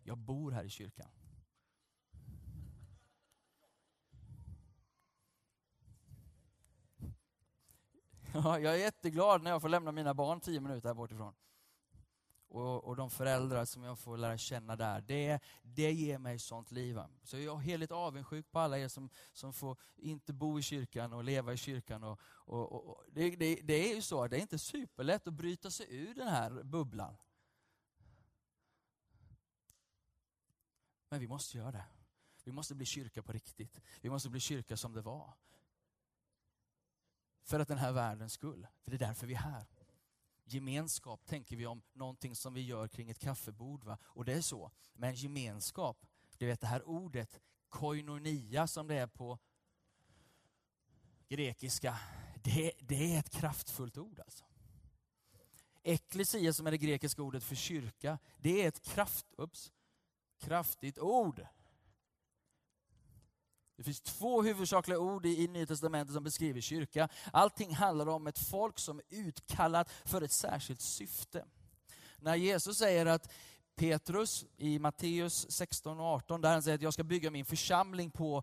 Jag 0.03 0.19
bor 0.19 0.51
här 0.51 0.65
i 0.65 0.71
kyrkan. 0.71 1.09
Ja, 8.35 8.59
jag 8.59 8.75
är 8.75 8.79
jätteglad 8.79 9.43
när 9.43 9.51
jag 9.51 9.63
får 9.63 9.69
lämna 9.69 9.93
mina 9.93 10.15
barn 10.15 10.41
tio 10.41 10.61
minuter 10.61 10.89
här 10.89 10.95
bortifrån. 10.95 11.35
Och, 12.49 12.85
och 12.85 12.97
de 12.97 13.11
föräldrar 13.11 13.65
som 13.65 13.83
jag 13.83 13.99
får 13.99 14.17
lära 14.17 14.39
känna 14.39 14.77
där, 14.77 15.01
det, 15.01 15.41
det 15.63 15.93
ger 15.93 16.19
mig 16.19 16.39
sånt 16.39 16.71
liv. 16.71 17.01
Så 17.23 17.39
jag 17.39 17.57
är 17.57 17.61
heligt 17.61 17.93
avundsjuk 17.93 18.51
på 18.51 18.59
alla 18.59 18.79
er 18.79 18.89
som, 18.89 19.11
som 19.33 19.53
får 19.53 19.77
inte 19.97 20.33
bo 20.33 20.59
i 20.59 20.63
kyrkan 20.63 21.13
och 21.13 21.25
leva 21.25 21.53
i 21.53 21.57
kyrkan. 21.57 22.05
Och, 22.05 22.21
och, 22.25 22.73
och 22.73 23.05
det, 23.13 23.31
det, 23.37 23.55
det, 23.55 23.91
är 23.91 23.95
ju 23.95 24.03
så, 24.03 24.29
det 24.29 24.37
är 24.37 24.41
inte 24.41 24.59
superlätt 24.59 25.27
att 25.27 25.35
bryta 25.35 25.71
sig 25.71 25.87
ur 25.91 26.15
den 26.15 26.29
här 26.29 26.63
bubblan. 26.63 27.17
Men 31.13 31.21
vi 31.21 31.29
måste 31.29 31.57
göra 31.57 31.73
det. 31.73 31.85
Vi 32.45 32.53
måste 32.53 32.75
bli 32.75 32.87
kyrka 32.87 33.23
på 33.23 33.33
riktigt. 33.33 33.81
Vi 34.01 34.11
måste 34.11 34.31
bli 34.31 34.41
kyrka 34.41 34.77
som 34.77 34.93
det 34.93 35.03
var. 35.03 35.35
För 37.43 37.61
att 37.61 37.69
den 37.69 37.79
här 37.79 37.93
världens 37.93 38.33
skull. 38.33 38.67
För 38.83 38.91
det 38.91 38.97
är 38.97 39.07
därför 39.09 39.27
vi 39.27 39.35
är 39.35 39.39
här. 39.39 39.67
Gemenskap 40.45 41.27
tänker 41.27 41.57
vi 41.57 41.67
om 41.67 41.83
någonting 41.93 42.37
som 42.37 42.55
vi 42.55 42.61
gör 42.61 42.89
kring 42.89 43.11
ett 43.11 43.19
kaffebord. 43.19 43.85
Va? 43.85 43.99
Och 44.03 44.25
det 44.25 44.33
är 44.33 44.41
så. 44.41 44.71
Men 44.95 45.15
gemenskap, 45.15 46.07
du 46.39 46.47
vet 46.47 46.61
det 46.61 46.67
här 46.67 46.89
ordet 46.89 47.41
koinonia 47.69 48.67
som 48.67 48.87
det 48.87 48.95
är 48.95 49.07
på 49.07 49.39
grekiska, 51.29 51.99
det, 52.45 52.73
det 52.79 53.15
är 53.15 53.19
ett 53.19 53.31
kraftfullt 53.31 53.99
ord 53.99 54.21
alltså. 54.21 54.45
Eklesia 55.83 56.53
som 56.53 56.67
är 56.67 56.71
det 56.71 56.79
grekiska 56.79 57.23
ordet 57.23 57.45
för 57.45 57.55
kyrka, 57.55 58.19
det 58.39 58.63
är 58.63 58.69
ett 58.69 58.81
kraft, 58.83 59.27
ups, 59.39 59.73
kraftigt 60.43 60.99
ord. 60.99 61.47
Det 63.77 63.83
finns 63.83 64.01
två 64.01 64.43
huvudsakliga 64.43 64.99
ord 64.99 65.27
i 65.27 65.49
Nya 65.49 65.67
Testamentet 65.67 66.15
som 66.15 66.25
beskriver 66.25 66.61
kyrka. 66.61 67.09
Allting 67.33 67.75
handlar 67.75 68.09
om 68.09 68.27
ett 68.27 68.39
folk 68.39 68.79
som 68.79 68.99
är 68.99 69.05
utkallat 69.09 69.91
för 70.05 70.23
ett 70.23 70.33
särskilt 70.33 70.81
syfte. 70.81 71.45
När 72.19 72.35
Jesus 72.35 72.79
säger 72.79 73.07
att 73.07 73.33
Petrus 73.77 74.45
i 74.57 74.79
Matteus 74.79 75.51
16 75.51 76.01
och 76.01 76.07
18, 76.07 76.41
där 76.41 76.53
han 76.53 76.63
säger 76.63 76.75
att 76.75 76.83
jag 76.83 76.93
ska 76.93 77.05
bygga 77.05 77.31
min 77.31 77.45
församling 77.45 78.11
på 78.11 78.43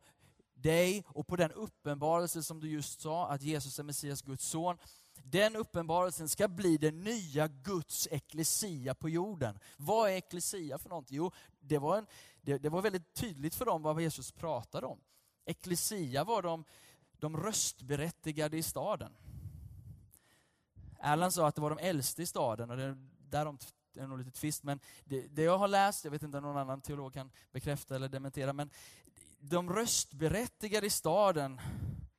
dig 0.53 1.03
och 1.07 1.27
på 1.27 1.35
den 1.35 1.51
uppenbarelse 1.51 2.43
som 2.43 2.59
du 2.59 2.69
just 2.69 3.01
sa, 3.01 3.27
att 3.27 3.41
Jesus 3.41 3.79
är 3.79 3.83
Messias, 3.83 4.21
Guds 4.21 4.45
son. 4.45 4.77
Den 5.23 5.55
uppenbarelsen 5.55 6.29
ska 6.29 6.47
bli 6.47 6.77
den 6.77 7.03
nya 7.03 7.47
Guds 7.47 8.07
eklesia 8.11 8.95
på 8.95 9.09
jorden. 9.09 9.59
Vad 9.77 10.09
är 10.09 10.13
eklesia 10.13 10.77
för 10.77 10.89
någonting? 10.89 11.17
Jo, 11.17 11.31
det 11.59 11.77
var, 11.77 11.97
en, 11.97 12.07
det, 12.41 12.57
det 12.57 12.69
var 12.69 12.81
väldigt 12.81 13.13
tydligt 13.13 13.55
för 13.55 13.65
dem 13.65 13.81
vad 13.81 14.01
Jesus 14.01 14.31
pratade 14.31 14.87
om. 14.87 14.99
Eklesia 15.45 16.23
var 16.23 16.41
de, 16.41 16.65
de 17.11 17.37
röstberättigade 17.37 18.57
i 18.57 18.63
staden. 18.63 19.17
Erland 20.99 21.33
sa 21.33 21.47
att 21.47 21.55
det 21.55 21.61
var 21.61 21.69
de 21.69 21.79
äldste 21.79 22.21
i 22.21 22.25
staden 22.25 22.69
och 22.69 22.77
det, 22.77 22.97
därom 23.29 23.57
det 23.93 24.01
är 24.01 24.07
nog 24.07 24.17
lite 24.17 24.31
tvist, 24.31 24.63
men 24.63 24.79
det, 25.05 25.27
det, 25.27 25.41
jag 25.43 25.57
har 25.57 25.67
läst, 25.67 26.03
jag 26.03 26.11
vet 26.11 26.23
inte 26.23 26.37
om 26.37 26.43
någon 26.43 26.57
annan 26.57 26.81
teolog 26.81 27.13
kan 27.13 27.31
bekräfta 27.51 27.95
eller 27.95 28.09
dementera, 28.09 28.53
men 28.53 28.69
de 29.39 29.69
röstberättigade 29.73 30.87
i 30.87 30.89
staden 30.89 31.61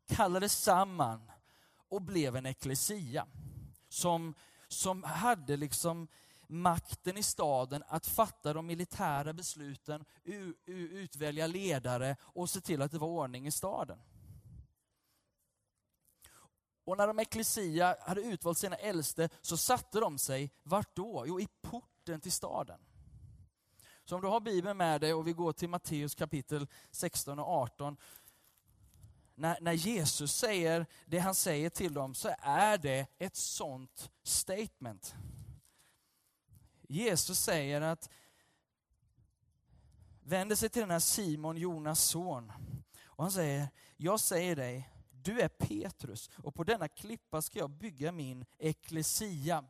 kallades 0.06 0.62
samman 0.62 1.30
och 1.90 2.02
blev 2.02 2.36
en 2.36 2.46
eklesia. 2.46 3.26
Som, 3.88 4.34
som 4.68 5.02
hade 5.02 5.56
liksom 5.56 6.08
makten 6.46 7.16
i 7.16 7.22
staden 7.22 7.82
att 7.86 8.06
fatta 8.06 8.52
de 8.52 8.66
militära 8.66 9.32
besluten, 9.32 10.04
utvälja 10.66 11.46
ledare 11.46 12.16
och 12.20 12.50
se 12.50 12.60
till 12.60 12.82
att 12.82 12.90
det 12.90 12.98
var 12.98 13.08
ordning 13.08 13.46
i 13.46 13.50
staden. 13.50 13.98
Och 16.84 16.96
när 16.96 17.06
de 17.06 17.18
eklesia 17.18 17.96
hade 18.00 18.20
utvalt 18.20 18.58
sina 18.58 18.76
äldste 18.76 19.28
så 19.40 19.56
satte 19.56 20.00
de 20.00 20.18
sig, 20.18 20.50
vart 20.62 20.96
då? 20.96 21.24
Jo, 21.26 21.40
i 21.40 21.48
porten 21.62 22.20
till 22.20 22.32
staden. 22.32 22.80
Så 24.04 24.16
om 24.16 24.22
du 24.22 24.28
har 24.28 24.40
Bibeln 24.40 24.76
med 24.76 25.00
dig 25.00 25.14
och 25.14 25.26
vi 25.26 25.32
går 25.32 25.52
till 25.52 25.68
Matteus 25.68 26.14
kapitel 26.14 26.66
16 26.90 27.38
och 27.38 27.48
18. 27.48 27.96
När, 29.40 29.58
när 29.60 29.72
Jesus 29.72 30.36
säger 30.36 30.86
det 31.06 31.18
han 31.18 31.34
säger 31.34 31.70
till 31.70 31.94
dem 31.94 32.14
så 32.14 32.34
är 32.38 32.78
det 32.78 33.06
ett 33.18 33.36
sånt 33.36 34.10
statement. 34.22 35.14
Jesus 36.88 37.40
säger 37.40 37.80
att, 37.80 38.10
vänder 40.22 40.56
sig 40.56 40.68
till 40.68 40.80
den 40.80 40.90
här 40.90 40.98
Simon, 40.98 41.56
Jonas 41.56 42.04
son. 42.04 42.52
Och 43.02 43.24
han 43.24 43.32
säger, 43.32 43.68
jag 43.96 44.20
säger 44.20 44.56
dig, 44.56 44.90
du 45.10 45.40
är 45.40 45.48
Petrus 45.48 46.30
och 46.36 46.54
på 46.54 46.64
denna 46.64 46.88
klippa 46.88 47.42
ska 47.42 47.58
jag 47.58 47.70
bygga 47.70 48.12
min 48.12 48.44
eklesia. 48.58 49.64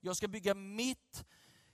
Jag 0.00 0.16
ska 0.16 0.28
bygga 0.28 0.54
mitt, 0.54 1.24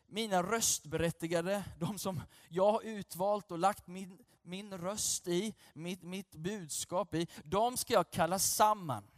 mina 0.06 0.42
röstberättigade, 0.42 1.64
de 1.78 1.98
som 1.98 2.20
jag 2.48 2.72
har 2.72 2.82
utvalt 2.82 3.50
och 3.50 3.58
lagt 3.58 3.86
min, 3.86 4.24
min 4.48 4.78
röst 4.78 5.28
i, 5.28 5.54
mitt, 5.72 6.02
mitt 6.02 6.34
budskap 6.34 7.14
i, 7.14 7.26
de 7.44 7.76
ska 7.76 7.92
jag 7.92 8.10
kalla 8.10 8.38
samman. 8.38 9.10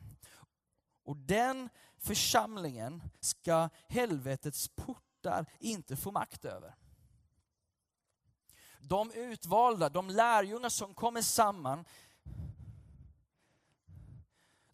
Och 1.05 1.17
den 1.17 1.69
församlingen 1.99 3.03
ska 3.21 3.69
helvetets 3.89 4.69
portar 4.69 5.47
inte 5.59 5.97
få 5.97 6.11
makt 6.11 6.45
över. 6.45 6.75
De 8.81 9.11
utvalda, 9.13 9.89
de 9.89 10.11
lärjungar 10.11 10.69
som 10.69 10.95
kommer 10.95 11.23
samman, 11.23 11.85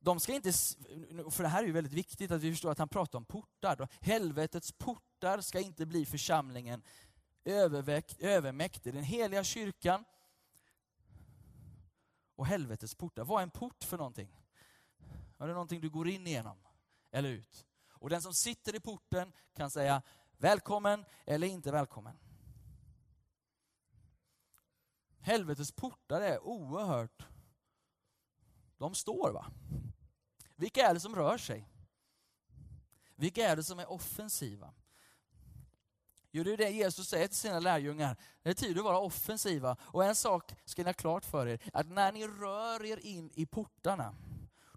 de 0.01 0.21
ska 0.21 0.33
inte, 0.33 0.53
för 1.31 1.43
det 1.43 1.49
här 1.49 1.63
är 1.63 1.67
ju 1.67 1.73
väldigt 1.73 1.93
viktigt 1.93 2.31
att 2.31 2.43
vi 2.43 2.53
förstår 2.53 2.71
att 2.71 2.79
han 2.79 2.89
pratar 2.89 3.19
om 3.19 3.25
portar. 3.25 3.89
Helvetets 4.01 4.73
portar 4.73 5.41
ska 5.41 5.61
inte 5.61 5.87
bli 5.87 6.07
församlingen 6.07 6.83
övermäktig. 7.45 8.95
Den 8.95 9.05
heliga 9.05 9.45
kyrkan 9.45 10.05
och 12.37 12.47
helvetets 12.47 12.95
portar. 12.95 13.25
Vad 13.25 13.39
är 13.39 13.43
en 13.43 13.51
port 13.51 13.85
för 13.85 13.97
någonting? 13.97 14.41
Är 15.39 15.47
det 15.47 15.53
någonting 15.53 15.81
du 15.81 15.91
går 15.91 16.09
in 16.09 16.27
igenom 16.27 16.59
eller 17.11 17.29
ut? 17.29 17.67
Och 17.91 18.11
den 18.11 18.23
som 18.23 18.35
sitter 18.35 18.75
i 18.75 18.81
porten 18.81 19.33
kan 19.55 19.71
säga, 19.71 20.03
Välkommen 20.39 21.05
eller 21.25 21.47
inte 21.47 21.73
välkommen. 21.73 22.19
Helvetets 25.21 25.73
portar 25.73 26.21
är 26.21 26.43
oerhört... 26.43 27.27
De 28.79 28.95
står 28.95 29.33
va? 29.33 29.47
Vilka 30.57 30.87
är 30.87 30.95
det 30.95 31.01
som 31.01 31.15
rör 31.17 31.39
sig? 31.39 31.69
Vilka 33.15 33.49
är 33.49 33.57
det 33.57 33.65
som 33.65 33.79
är 33.79 33.91
offensiva? 33.91 34.75
Jo, 36.37 36.43
det 36.43 36.53
är 36.53 36.57
det 36.57 36.71
Jesus 36.71 37.09
säger 37.09 37.29
till 37.29 37.37
sina 37.37 37.61
lärjungar. 37.61 38.17
Det 38.43 38.51
är 38.51 38.55
tid 38.55 38.79
att 38.79 38.85
vara 38.85 38.99
offensiva. 38.99 39.77
Och 39.81 40.05
en 40.05 40.15
sak 40.15 40.55
ska 40.65 40.83
ni 40.83 40.89
ha 40.89 40.95
klart 40.95 41.25
för 41.25 41.47
er, 41.47 41.59
att 41.73 41.89
när 41.89 42.13
ni 42.13 42.27
rör 42.27 42.85
er 42.85 42.97
in 43.07 43.31
i 43.35 43.47
portarna, 43.47 44.15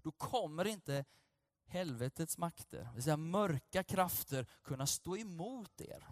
då 0.02 0.10
kommer 0.10 0.66
inte 0.66 1.04
helvetets 1.66 2.38
makter, 2.38 2.78
det 2.78 2.90
vill 2.94 3.02
säga 3.02 3.16
mörka 3.16 3.82
krafter, 3.82 4.46
kunna 4.64 4.86
stå 4.86 5.16
emot 5.16 5.80
er. 5.80 6.08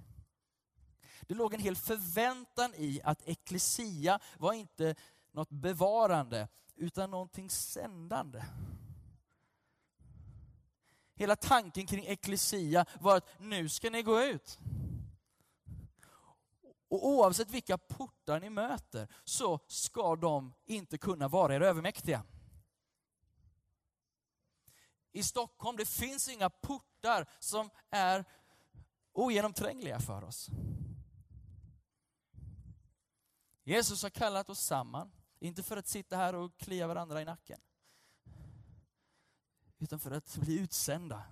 Det 1.21 1.35
låg 1.35 1.55
en 1.55 1.61
hel 1.61 1.77
förväntan 1.77 2.75
i 2.75 3.01
att 3.05 3.29
eklesia 3.29 4.21
var 4.39 4.53
inte 4.53 4.95
något 5.33 5.51
bevarande, 5.51 6.49
utan 6.75 7.11
någonting 7.11 7.51
sändande. 7.51 8.45
Hela 11.15 11.37
tanken 11.37 11.87
kring 11.87 12.07
eklesia 12.07 12.87
var 13.01 13.17
att 13.17 13.41
nu 13.41 13.69
ska 13.69 13.91
ni 13.91 14.03
gå 14.03 14.23
ut. 14.23 14.59
Och 16.89 17.07
oavsett 17.09 17.51
vilka 17.51 17.79
portar 17.79 18.41
ni 18.41 18.51
möter 18.51 19.09
så 19.25 19.61
ska 19.67 20.17
de 20.17 20.55
inte 20.65 20.99
kunna 20.99 21.29
vara 21.29 21.55
er 21.55 21.61
övermäktiga 21.61 22.25
i 25.19 25.23
Stockholm, 25.23 25.77
det 25.77 25.89
finns 25.89 26.29
inga 26.29 26.51
portar 26.51 27.27
som 27.39 27.71
är 27.91 28.25
ogenomträngliga 29.13 30.01
för 30.01 30.25
oss. 30.25 30.51
Jesus 33.65 34.03
har 34.03 34.11
kallat 34.11 34.51
oss 34.51 34.61
samman, 34.61 35.13
inte 35.39 35.63
för 35.63 35.77
att 35.77 35.87
sitta 35.87 36.17
här 36.17 36.35
och 36.35 36.57
klia 36.59 36.87
varandra 36.87 37.23
i 37.23 37.25
nacken. 37.25 37.61
utan 39.81 40.01
för 40.01 40.11
att 40.11 40.37
bli 40.37 40.59
utsända 40.59 41.25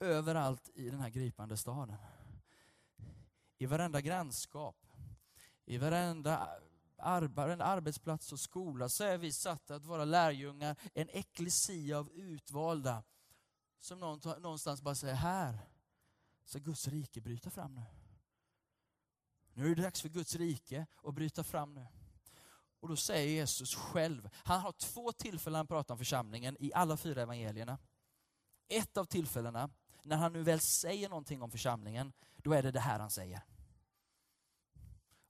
överallt 0.00 0.70
i 0.74 0.90
den 0.90 1.00
här 1.00 1.10
gripande 1.10 1.56
staden. 1.56 1.96
I 3.64 3.66
varenda 3.66 4.00
grannskap, 4.00 4.76
i 5.64 5.78
varenda, 5.78 6.58
arbetsplats 6.98 8.32
och 8.32 8.40
skola 8.40 8.88
så 8.88 9.04
är 9.04 9.18
vi 9.18 9.32
satta 9.32 9.74
att 9.74 9.84
vara 9.84 10.04
lärjungar, 10.04 10.76
en 10.94 11.10
eklesia 11.10 11.98
av 11.98 12.10
utvalda 12.10 13.02
som 13.78 13.98
någonstans 13.98 14.82
bara 14.82 14.94
säger 14.94 15.14
här 15.14 15.58
ska 16.44 16.58
Guds 16.58 16.88
rike 16.88 17.20
bryta 17.20 17.50
fram 17.50 17.74
nu. 17.74 17.82
Nu 19.54 19.70
är 19.70 19.74
det 19.74 19.82
dags 19.82 20.00
för 20.02 20.08
Guds 20.08 20.34
rike 20.34 20.86
att 21.04 21.14
bryta 21.14 21.44
fram 21.44 21.74
nu. 21.74 21.86
Och 22.80 22.88
då 22.88 22.96
säger 22.96 23.28
Jesus 23.28 23.74
själv, 23.74 24.30
han 24.44 24.60
har 24.60 24.72
två 24.72 25.12
tillfällen 25.12 25.56
han 25.56 25.66
pratar 25.66 25.94
om 25.94 25.98
församlingen 25.98 26.56
i 26.60 26.72
alla 26.74 26.96
fyra 26.96 27.22
evangelierna. 27.22 27.78
Ett 28.68 28.96
av 28.96 29.04
tillfällena, 29.04 29.70
när 30.02 30.16
han 30.16 30.32
nu 30.32 30.42
väl 30.42 30.60
säger 30.60 31.08
någonting 31.08 31.42
om 31.42 31.50
församlingen, 31.50 32.12
då 32.36 32.52
är 32.52 32.62
det 32.62 32.70
det 32.70 32.80
här 32.80 32.98
han 32.98 33.10
säger. 33.10 33.42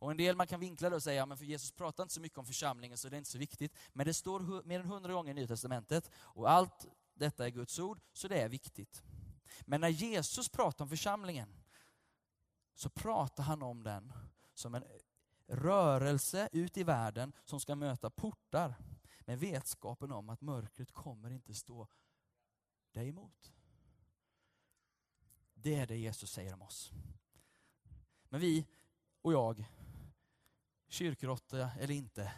Och 0.05 0.11
en 0.11 0.17
del 0.17 0.37
man 0.37 0.47
kan 0.47 0.61
vinkla 0.61 0.91
det 0.91 0.97
och 0.97 1.03
säga, 1.03 1.27
men 1.27 1.39
för 1.39 1.45
Jesus 1.45 1.73
pratar 1.73 2.03
inte 2.03 2.15
så 2.15 2.21
mycket 2.21 2.39
om 2.39 2.47
församlingen 2.47 2.99
så 2.99 3.09
det 3.09 3.17
är 3.17 3.19
inte 3.19 3.31
så 3.31 3.39
viktigt. 3.39 3.77
Men 3.93 4.07
det 4.07 4.15
står 4.15 4.63
mer 4.63 4.81
än 4.81 4.87
hundra 4.87 5.13
gånger 5.13 5.31
i 5.31 5.35
Nya 5.35 5.47
Testamentet 5.47 6.11
och 6.17 6.51
allt 6.51 6.87
detta 7.15 7.47
är 7.47 7.51
Guds 7.51 7.79
ord, 7.79 8.01
så 8.13 8.29
det 8.29 8.41
är 8.41 8.49
viktigt. 8.49 9.03
Men 9.61 9.81
när 9.81 9.89
Jesus 9.89 10.49
pratar 10.49 10.85
om 10.85 10.89
församlingen 10.89 11.55
så 12.75 12.91
pratar 12.91 13.43
han 13.43 13.63
om 13.63 13.83
den 13.83 14.13
som 14.55 14.75
en 14.75 14.85
rörelse 15.47 16.49
ut 16.53 16.77
i 16.77 16.85
världen 16.85 17.33
som 17.45 17.61
ska 17.61 17.75
möta 17.75 18.11
portar 18.11 18.75
med 19.21 19.39
vetskapen 19.39 20.13
om 20.13 20.29
att 20.29 20.41
mörkret 20.41 20.93
kommer 20.93 21.31
inte 21.31 21.55
stå 21.55 21.89
dig 22.93 23.09
emot. 23.09 23.53
Det 25.55 25.75
är 25.75 25.87
det 25.87 25.97
Jesus 25.97 26.33
säger 26.33 26.55
om 26.55 26.63
oss. 26.63 26.93
Men 28.29 28.41
vi 28.41 28.67
och 29.23 29.33
jag, 29.33 29.65
kyrkråtta 30.95 31.71
eller 31.79 31.95
inte, 31.95 32.33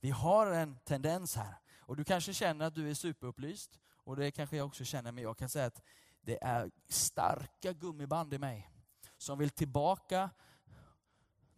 vi 0.00 0.10
har 0.10 0.46
en 0.46 0.78
tendens 0.84 1.36
här. 1.36 1.54
Och 1.78 1.96
du 1.96 2.04
kanske 2.04 2.34
känner 2.34 2.66
att 2.66 2.74
du 2.74 2.90
är 2.90 2.94
superupplyst 2.94 3.80
och 4.04 4.16
det 4.16 4.30
kanske 4.30 4.56
jag 4.56 4.66
också 4.66 4.84
känner, 4.84 5.12
men 5.12 5.24
jag 5.24 5.38
kan 5.38 5.48
säga 5.48 5.66
att 5.66 5.82
det 6.20 6.44
är 6.44 6.70
starka 6.88 7.72
gummiband 7.72 8.34
i 8.34 8.38
mig 8.38 8.70
som 9.16 9.38
vill 9.38 9.50
tillbaka 9.50 10.30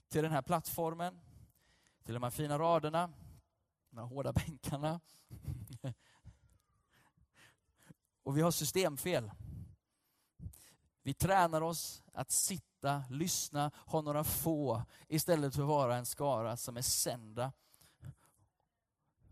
till 0.09 0.23
den 0.23 0.33
här 0.33 0.43
plattformen, 0.43 1.21
till 2.05 2.15
de 2.15 2.23
här 2.23 2.31
fina 2.31 2.59
raderna, 2.59 3.13
de 3.91 3.99
här 3.99 4.07
hårda 4.07 4.33
bänkarna. 4.33 5.01
Och 8.23 8.37
vi 8.37 8.41
har 8.43 8.51
systemfel. 8.51 9.31
Vi 11.03 11.15
tränar 11.15 11.61
oss 11.61 12.03
att 12.13 12.31
sitta, 12.31 12.74
lyssna, 13.11 13.71
ha 13.87 14.01
några 14.01 14.25
få 14.25 14.83
istället 15.09 15.55
för 15.55 15.63
att 15.63 15.69
vara 15.69 15.97
en 15.97 16.07
skara 16.07 16.57
som 16.57 16.77
är 16.77 16.83
sända 16.83 17.53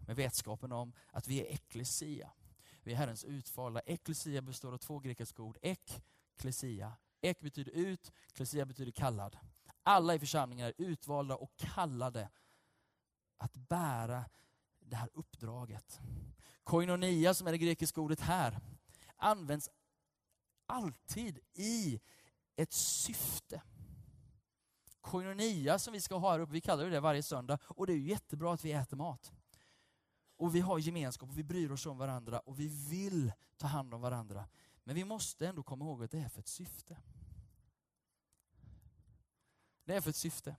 med 0.06 0.16
vetskapen 0.16 0.73
om 0.73 0.92
att 1.11 1.28
vi 1.28 1.40
är 1.40 1.44
eklesia. 1.44 2.30
Vi 2.82 2.92
är 2.92 2.97
Herrens 2.97 3.25
utvalda. 3.25 3.80
Eklesia 3.80 4.42
består 4.42 4.73
av 4.73 4.78
två 4.78 4.99
grekiska 4.99 5.42
ord. 5.42 5.59
Ek, 5.62 6.02
klesia. 6.37 6.92
Ek 7.21 7.40
betyder 7.40 7.73
ut, 7.73 8.12
klesia 8.32 8.66
betyder 8.66 8.92
kallad. 8.92 9.38
Alla 9.82 10.14
i 10.14 10.18
församlingen 10.18 10.66
är 10.66 10.75
utvalda 10.78 11.37
och 11.37 11.56
kallade 11.56 12.28
att 13.38 13.54
bära 13.54 14.25
det 14.80 14.97
här 14.97 15.11
uppdraget. 15.12 16.00
Koinonia, 16.64 17.35
som 17.35 17.47
är 17.47 17.52
det 17.52 17.59
grekiska 17.59 18.00
ordet 18.00 18.21
här, 18.21 18.61
används 19.16 19.71
alltid 20.66 21.38
i 21.54 22.00
ett 22.56 22.73
syfte. 22.73 23.62
Koinonia 25.00 25.78
som 25.78 25.93
vi 25.93 26.00
ska 26.00 26.17
ha 26.17 26.32
här 26.32 26.41
uppe, 26.41 26.52
vi 26.52 26.60
kallar 26.60 26.91
det 26.91 27.00
varje 27.00 27.23
söndag 27.23 27.58
och 27.62 27.86
det 27.86 27.93
är 27.93 27.99
jättebra 27.99 28.52
att 28.52 28.65
vi 28.65 28.73
äter 28.73 28.97
mat. 28.97 29.32
Och 30.36 30.54
vi 30.54 30.60
har 30.60 30.78
gemenskap 30.78 31.28
och 31.28 31.38
vi 31.38 31.45
bryr 31.45 31.71
oss 31.71 31.86
om 31.86 31.99
varandra 31.99 32.38
och 32.38 32.60
vi 32.60 32.69
vill 32.69 33.32
ta 33.56 33.67
hand 33.67 33.95
om 33.95 34.00
varandra. 34.00 34.49
Men 34.84 34.95
vi 34.95 35.04
måste 35.04 35.49
ändå 35.49 35.62
komma 35.62 35.84
ihåg 35.84 36.04
att 36.04 36.10
det 36.10 36.19
är 36.19 36.28
för 36.28 36.41
ett 36.41 36.49
syfte. 36.49 36.97
Det 39.84 39.95
är 39.95 40.00
för 40.00 40.10
ett 40.10 40.17
syfte. 40.17 40.56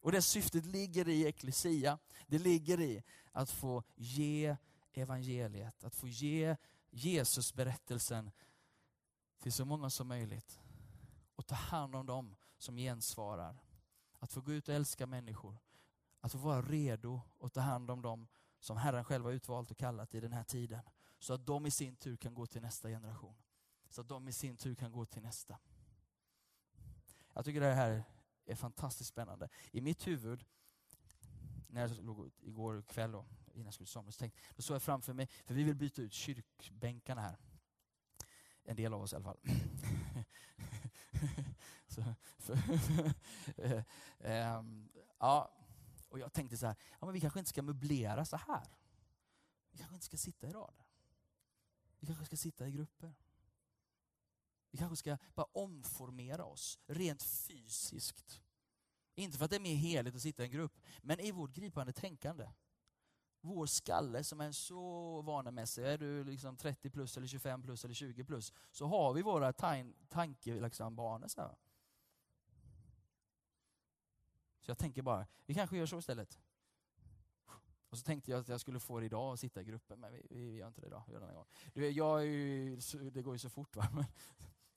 Och 0.00 0.12
det 0.12 0.22
syftet 0.22 0.66
ligger 0.66 1.08
i 1.08 1.26
eklesia. 1.26 1.98
Det 2.26 2.38
ligger 2.38 2.80
i 2.80 3.02
att 3.32 3.50
få 3.50 3.82
ge 3.94 4.56
evangeliet, 4.92 5.84
att 5.84 5.94
få 5.94 6.08
ge 6.08 6.56
Jesusberättelsen 6.90 8.30
till 9.38 9.52
så 9.52 9.64
många 9.64 9.90
som 9.90 10.08
möjligt. 10.08 10.60
Och 11.36 11.46
ta 11.46 11.54
hand 11.54 11.96
om 11.96 12.06
dem 12.06 12.36
som 12.58 12.76
gensvarar. 12.76 13.62
Att 14.18 14.32
få 14.32 14.40
gå 14.40 14.52
ut 14.52 14.68
och 14.68 14.74
älska 14.74 15.06
människor. 15.06 15.58
Att 16.20 16.32
få 16.32 16.38
vara 16.38 16.62
redo 16.62 17.20
och 17.38 17.52
ta 17.52 17.60
hand 17.60 17.90
om 17.90 18.02
dem 18.02 18.28
som 18.60 18.76
Herren 18.76 19.04
själv 19.04 19.24
har 19.24 19.32
utvalt 19.32 19.70
och 19.70 19.76
kallat 19.76 20.14
i 20.14 20.20
den 20.20 20.32
här 20.32 20.44
tiden. 20.44 20.82
Så 21.18 21.34
att 21.34 21.46
de 21.46 21.66
i 21.66 21.70
sin 21.70 21.96
tur 21.96 22.16
kan 22.16 22.34
gå 22.34 22.46
till 22.46 22.62
nästa 22.62 22.88
generation. 22.88 23.36
Så 23.90 24.00
att 24.00 24.08
de 24.08 24.28
i 24.28 24.32
sin 24.32 24.56
tur 24.56 24.74
kan 24.74 24.92
gå 24.92 25.06
till 25.06 25.22
nästa. 25.22 25.58
Jag 27.34 27.44
tycker 27.44 27.60
det 27.60 27.74
här 27.74 28.04
är 28.44 28.54
fantastiskt 28.54 29.10
spännande. 29.10 29.48
I 29.70 29.80
mitt 29.80 30.06
huvud, 30.06 30.44
när 31.68 31.80
jag 31.80 31.90
låg 31.90 32.30
igår 32.40 32.82
kväll 32.82 33.12
då, 33.12 33.26
innan 33.52 33.64
jag 33.64 33.74
skulle 33.74 33.86
somna, 33.86 34.12
så 34.12 34.18
tänkte, 34.18 34.40
då 34.56 34.62
såg 34.62 34.74
jag 34.74 34.82
framför 34.82 35.12
mig, 35.12 35.28
för 35.44 35.54
vi 35.54 35.62
vill 35.62 35.76
byta 35.76 36.02
ut 36.02 36.12
kyrkbänkarna 36.12 37.20
här. 37.20 37.38
En 38.64 38.76
del 38.76 38.94
av 38.94 39.02
oss 39.02 39.12
i 39.12 39.16
alla 39.16 39.24
fall. 39.24 39.38
så, 41.88 42.14
för, 42.38 42.54
ähm, 44.18 44.88
eh, 44.94 45.02
ja, 45.18 45.52
och 46.08 46.18
jag 46.18 46.32
tänkte 46.32 46.56
så 46.56 46.66
här, 46.66 46.76
ja, 47.00 47.06
men 47.06 47.12
vi 47.14 47.20
kanske 47.20 47.38
inte 47.38 47.48
ska 47.48 47.62
möblera 47.62 48.24
så 48.24 48.36
här. 48.36 48.68
Vi 49.70 49.78
kanske 49.78 49.94
inte 49.94 50.06
ska 50.06 50.16
sitta 50.16 50.46
i 50.48 50.52
rader. 50.52 50.86
Vi 51.98 52.06
kanske 52.06 52.26
ska 52.26 52.36
sitta 52.36 52.68
i 52.68 52.70
grupper. 52.70 53.14
Vi 54.70 54.78
kanske 54.78 54.96
ska 54.96 55.18
bara 55.34 55.46
omformera 55.52 56.44
oss 56.44 56.78
rent 56.86 57.22
fysiskt. 57.22 58.42
Inte 59.14 59.38
för 59.38 59.44
att 59.44 59.50
det 59.50 59.56
är 59.56 59.60
mer 59.60 59.74
heligt 59.74 60.14
att 60.14 60.22
sitta 60.22 60.42
i 60.42 60.46
en 60.46 60.52
grupp, 60.52 60.80
men 61.02 61.20
i 61.20 61.30
vårt 61.30 61.54
gripande 61.54 61.92
tänkande. 61.92 62.48
Vår 63.46 63.66
skalle 63.66 64.24
som 64.24 64.40
är 64.40 64.52
så 64.52 65.22
vanemässig, 65.22 65.84
är 65.84 65.98
du 65.98 66.24
liksom 66.24 66.56
30 66.56 66.90
plus, 66.90 67.16
eller 67.16 67.26
25 67.26 67.62
plus 67.62 67.84
eller 67.84 67.94
20 67.94 68.24
plus, 68.24 68.52
så 68.70 68.86
har 68.86 69.12
vi 69.12 69.22
våra 69.22 69.52
tankebanor. 70.08 70.62
Liksom, 70.62 71.28
så, 71.28 71.56
så 74.60 74.70
jag 74.70 74.78
tänker 74.78 75.02
bara, 75.02 75.26
vi 75.46 75.54
kanske 75.54 75.76
gör 75.76 75.86
så 75.86 75.98
istället. 75.98 76.40
Och 77.88 77.98
så 77.98 78.04
tänkte 78.04 78.30
jag 78.30 78.40
att 78.40 78.48
jag 78.48 78.60
skulle 78.60 78.80
få 78.80 79.00
det 79.00 79.06
idag 79.06 79.30
och 79.30 79.38
sitta 79.38 79.60
i 79.60 79.64
gruppen, 79.64 80.00
men 80.00 80.12
vi, 80.12 80.26
vi 80.30 80.56
gör 80.56 80.68
inte 80.68 80.80
det 80.80 80.86
idag. 80.86 81.02
Vi 81.06 81.12
gör 81.12 81.20
det, 81.20 81.32
gång. 81.32 81.46
Jag 81.92 82.24
ju, 82.24 82.76
det 83.10 83.22
går 83.22 83.34
ju 83.34 83.38
så 83.38 83.50
fort. 83.50 83.76
Va? 83.76 83.88
Men, 83.94 84.04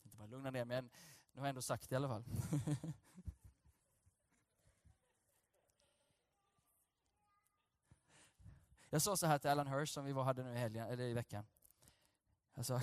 inte 0.04 0.18
bara 0.18 0.28
lugna 0.28 0.52
ner 0.52 0.66
mig, 0.66 0.82
nu 0.82 0.90
har 1.34 1.42
jag 1.42 1.50
ändå 1.50 1.62
sagt 1.62 1.90
det 1.90 1.94
i 1.94 1.96
alla 1.96 2.08
fall. 2.08 2.24
Jag 8.90 9.02
sa 9.02 9.18
så 9.18 9.28
här 9.28 9.40
till 9.40 9.50
Alan 9.50 9.68
Hirsch 9.68 9.90
som 9.90 10.06
vi 10.06 10.12
var, 10.12 10.24
hade 10.24 10.44
nu 10.44 10.54
i, 10.54 10.58
helgen, 10.58 10.88
eller 10.88 11.04
i 11.04 11.14
veckan. 11.14 11.46
Jag 12.54 12.66
sa, 12.66 12.82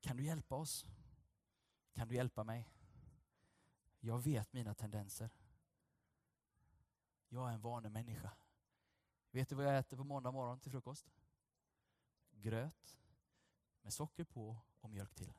kan 0.00 0.16
du 0.16 0.24
hjälpa 0.24 0.54
oss? 0.54 0.86
Kan 1.92 2.08
du 2.08 2.14
hjälpa 2.14 2.44
mig? 2.44 2.68
Jag 4.00 4.18
vet 4.18 4.52
mina 4.52 4.74
tendenser. 4.74 5.30
Jag 7.28 7.48
är 7.48 7.52
en 7.52 7.60
vanemänniska. 7.60 8.32
Vet 9.30 9.48
du 9.48 9.54
vad 9.54 9.66
jag 9.66 9.78
äter 9.78 9.96
på 9.96 10.04
måndag 10.04 10.30
morgon 10.30 10.60
till 10.60 10.72
frukost? 10.72 11.12
Gröt 12.30 12.98
med 13.82 13.92
socker 13.92 14.24
på 14.24 14.56
och 14.80 14.90
mjölk 14.90 15.14
till. 15.14 15.32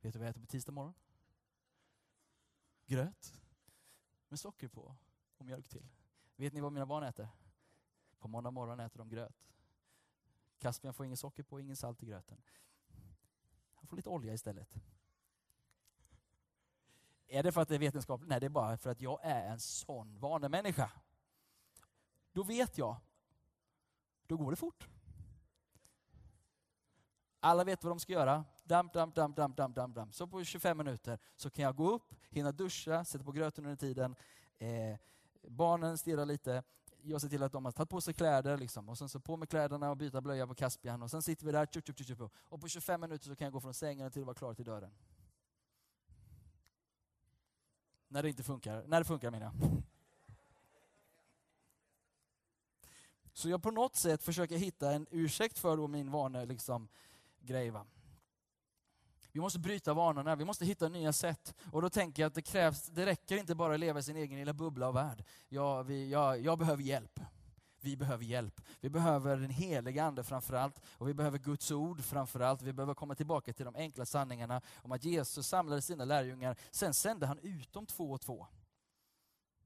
Vet 0.00 0.12
du 0.12 0.18
vad 0.18 0.26
jag 0.26 0.30
äter 0.30 0.40
på 0.40 0.46
tisdag 0.46 0.72
morgon? 0.72 0.94
Gröt 2.86 3.40
med 4.28 4.38
socker 4.38 4.68
på 4.68 4.96
och 5.36 5.46
mjölk 5.46 5.68
till. 5.68 5.88
Vet 6.36 6.52
ni 6.52 6.60
vad 6.60 6.72
mina 6.72 6.86
barn 6.86 7.04
äter? 7.04 7.28
På 8.22 8.28
måndag 8.28 8.50
morgon 8.50 8.80
äter 8.80 8.98
de 8.98 9.08
gröt. 9.08 9.44
Caspian 10.58 10.94
får 10.94 11.06
ingen 11.06 11.16
socker 11.16 11.42
på, 11.42 11.60
ingen 11.60 11.76
salt 11.76 12.02
i 12.02 12.06
gröten. 12.06 12.42
Han 13.74 13.86
får 13.86 13.96
lite 13.96 14.08
olja 14.08 14.34
istället. 14.34 14.74
Är 17.26 17.42
det 17.42 17.52
för 17.52 17.60
att 17.60 17.68
det 17.68 17.74
är 17.74 17.78
vetenskapligt? 17.78 18.28
Nej, 18.28 18.40
det 18.40 18.46
är 18.46 18.50
bara 18.50 18.76
för 18.76 18.90
att 18.90 19.00
jag 19.00 19.20
är 19.22 19.50
en 19.50 19.60
sån 19.60 20.18
vanemänniska. 20.18 20.90
Då 22.32 22.42
vet 22.42 22.78
jag. 22.78 22.96
Då 24.26 24.36
går 24.36 24.50
det 24.50 24.56
fort. 24.56 24.88
Alla 27.40 27.64
vet 27.64 27.84
vad 27.84 27.90
de 27.90 28.00
ska 28.00 28.12
göra. 28.12 28.44
Damp, 28.64 28.92
damp, 28.92 29.14
damp, 29.14 29.36
damp, 29.36 29.56
damp, 29.56 29.76
damp, 29.76 29.94
damp. 29.94 30.14
Så 30.14 30.26
på 30.26 30.44
25 30.44 30.78
minuter 30.78 31.18
så 31.36 31.50
kan 31.50 31.64
jag 31.64 31.76
gå 31.76 31.90
upp, 31.90 32.14
hinna 32.30 32.52
duscha, 32.52 33.04
sätta 33.04 33.24
på 33.24 33.32
gröten 33.32 33.64
under 33.64 33.76
tiden. 33.76 34.16
Eh, 34.58 34.98
barnen 35.48 35.98
stirrar 35.98 36.24
lite, 36.24 36.62
jag 37.04 37.20
ser 37.20 37.28
till 37.28 37.42
att 37.42 37.52
de 37.52 37.64
har 37.64 37.72
tagit 37.72 37.90
på 37.90 38.00
sig 38.00 38.14
kläder 38.14 38.56
liksom, 38.58 38.88
och 38.88 38.98
sen 38.98 39.08
så 39.08 39.20
på 39.20 39.36
med 39.36 39.48
kläderna 39.48 39.90
och 39.90 39.96
byta 39.96 40.20
blöja 40.20 40.46
på 40.46 40.54
Caspian 40.54 41.02
och 41.02 41.10
sen 41.10 41.22
sitter 41.22 41.46
vi 41.46 41.52
där 41.52 41.66
tjup, 41.66 41.86
tjup, 41.86 42.06
tjup, 42.06 42.20
och 42.34 42.60
på 42.60 42.68
25 42.68 43.00
minuter 43.00 43.26
så 43.26 43.36
kan 43.36 43.44
jag 43.44 43.52
gå 43.52 43.60
från 43.60 43.74
sängen 43.74 44.10
till 44.10 44.22
att 44.22 44.26
vara 44.26 44.34
klar 44.34 44.54
till 44.54 44.64
dörren. 44.64 44.90
När 48.08 48.22
det 48.22 48.28
inte 48.28 48.42
funkar. 48.42 48.84
När 48.86 48.98
det 48.98 49.04
funkar 49.04 49.30
menar 49.30 49.46
jag. 49.46 49.82
Så 53.32 53.48
jag 53.48 53.62
på 53.62 53.70
något 53.70 53.96
sätt 53.96 54.22
försöker 54.22 54.56
hitta 54.56 54.92
en 54.92 55.06
ursäkt 55.10 55.58
för 55.58 55.76
då 55.76 55.88
min 55.88 56.10
vana 56.10 56.44
liksom, 56.44 56.88
grej. 57.40 57.70
Va? 57.70 57.86
Vi 59.32 59.40
måste 59.40 59.58
bryta 59.58 59.94
vanorna, 59.94 60.36
vi 60.36 60.44
måste 60.44 60.64
hitta 60.64 60.88
nya 60.88 61.12
sätt. 61.12 61.54
Och 61.72 61.82
då 61.82 61.90
tänker 61.90 62.22
jag 62.22 62.26
att 62.26 62.34
det 62.34 62.42
krävs, 62.42 62.86
det 62.86 63.06
räcker 63.06 63.36
inte 63.36 63.54
bara 63.54 63.74
att 63.74 63.80
leva 63.80 63.98
i 63.98 64.02
sin 64.02 64.16
egen 64.16 64.38
lilla 64.38 64.52
bubbla 64.52 64.88
och 64.88 64.96
värld. 64.96 65.24
Jag, 65.48 65.84
vi, 65.84 66.10
jag, 66.10 66.40
jag 66.40 66.58
behöver 66.58 66.82
hjälp. 66.82 67.20
Vi 67.80 67.96
behöver 67.96 68.24
hjälp. 68.24 68.60
Vi 68.80 68.90
behöver 68.90 69.36
den 69.36 69.50
heliga 69.50 70.04
Ande 70.04 70.24
framförallt 70.24 70.80
och 70.98 71.08
vi 71.08 71.14
behöver 71.14 71.38
Guds 71.38 71.70
ord 71.70 72.00
framförallt. 72.00 72.62
Vi 72.62 72.72
behöver 72.72 72.94
komma 72.94 73.14
tillbaka 73.14 73.52
till 73.52 73.64
de 73.64 73.76
enkla 73.76 74.06
sanningarna 74.06 74.60
om 74.82 74.92
att 74.92 75.04
Jesus 75.04 75.46
samlade 75.46 75.82
sina 75.82 76.04
lärjungar. 76.04 76.56
Sen 76.70 76.94
sände 76.94 77.26
han 77.26 77.38
ut 77.38 77.72
dem 77.72 77.86
två 77.86 78.12
och 78.12 78.20
två. 78.20 78.46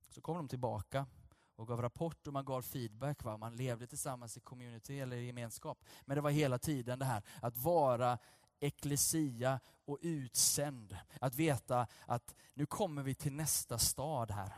Så 0.09 0.20
kom 0.20 0.37
de 0.37 0.48
tillbaka 0.48 1.07
och 1.57 1.68
gav 1.68 1.83
rapport 1.83 2.26
och 2.26 2.33
man 2.33 2.44
gav 2.44 2.62
feedback. 2.62 3.24
Va? 3.24 3.37
Man 3.37 3.57
levde 3.57 3.87
tillsammans 3.87 4.37
i 4.37 4.40
community 4.40 5.00
eller 5.00 5.16
i 5.16 5.26
gemenskap. 5.26 5.85
Men 6.05 6.14
det 6.14 6.20
var 6.20 6.31
hela 6.31 6.59
tiden 6.59 6.98
det 6.98 7.05
här 7.05 7.22
att 7.42 7.57
vara 7.57 8.18
eklesia 8.61 9.61
och 9.85 9.99
utsänd. 10.01 10.97
Att 11.21 11.35
veta 11.35 11.87
att 12.07 12.35
nu 12.55 12.66
kommer 12.66 13.03
vi 13.03 13.14
till 13.14 13.33
nästa 13.33 13.79
stad 13.79 14.31
här. 14.31 14.53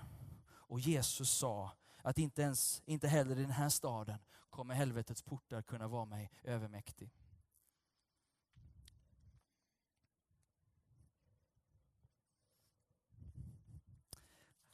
Och 0.51 0.81
Jesus 0.81 1.31
sa 1.31 1.73
att 2.03 2.19
inte, 2.19 2.43
ens, 2.43 2.83
inte 2.85 3.09
heller 3.09 3.39
i 3.39 3.43
den 3.43 3.51
här 3.51 3.69
staden 3.69 4.19
kommer 4.51 4.75
helvetets 4.75 5.23
portar 5.23 5.63
kunna 5.63 5.89
vara 5.89 6.05
mig 6.05 6.31
övermäktig. 6.45 7.11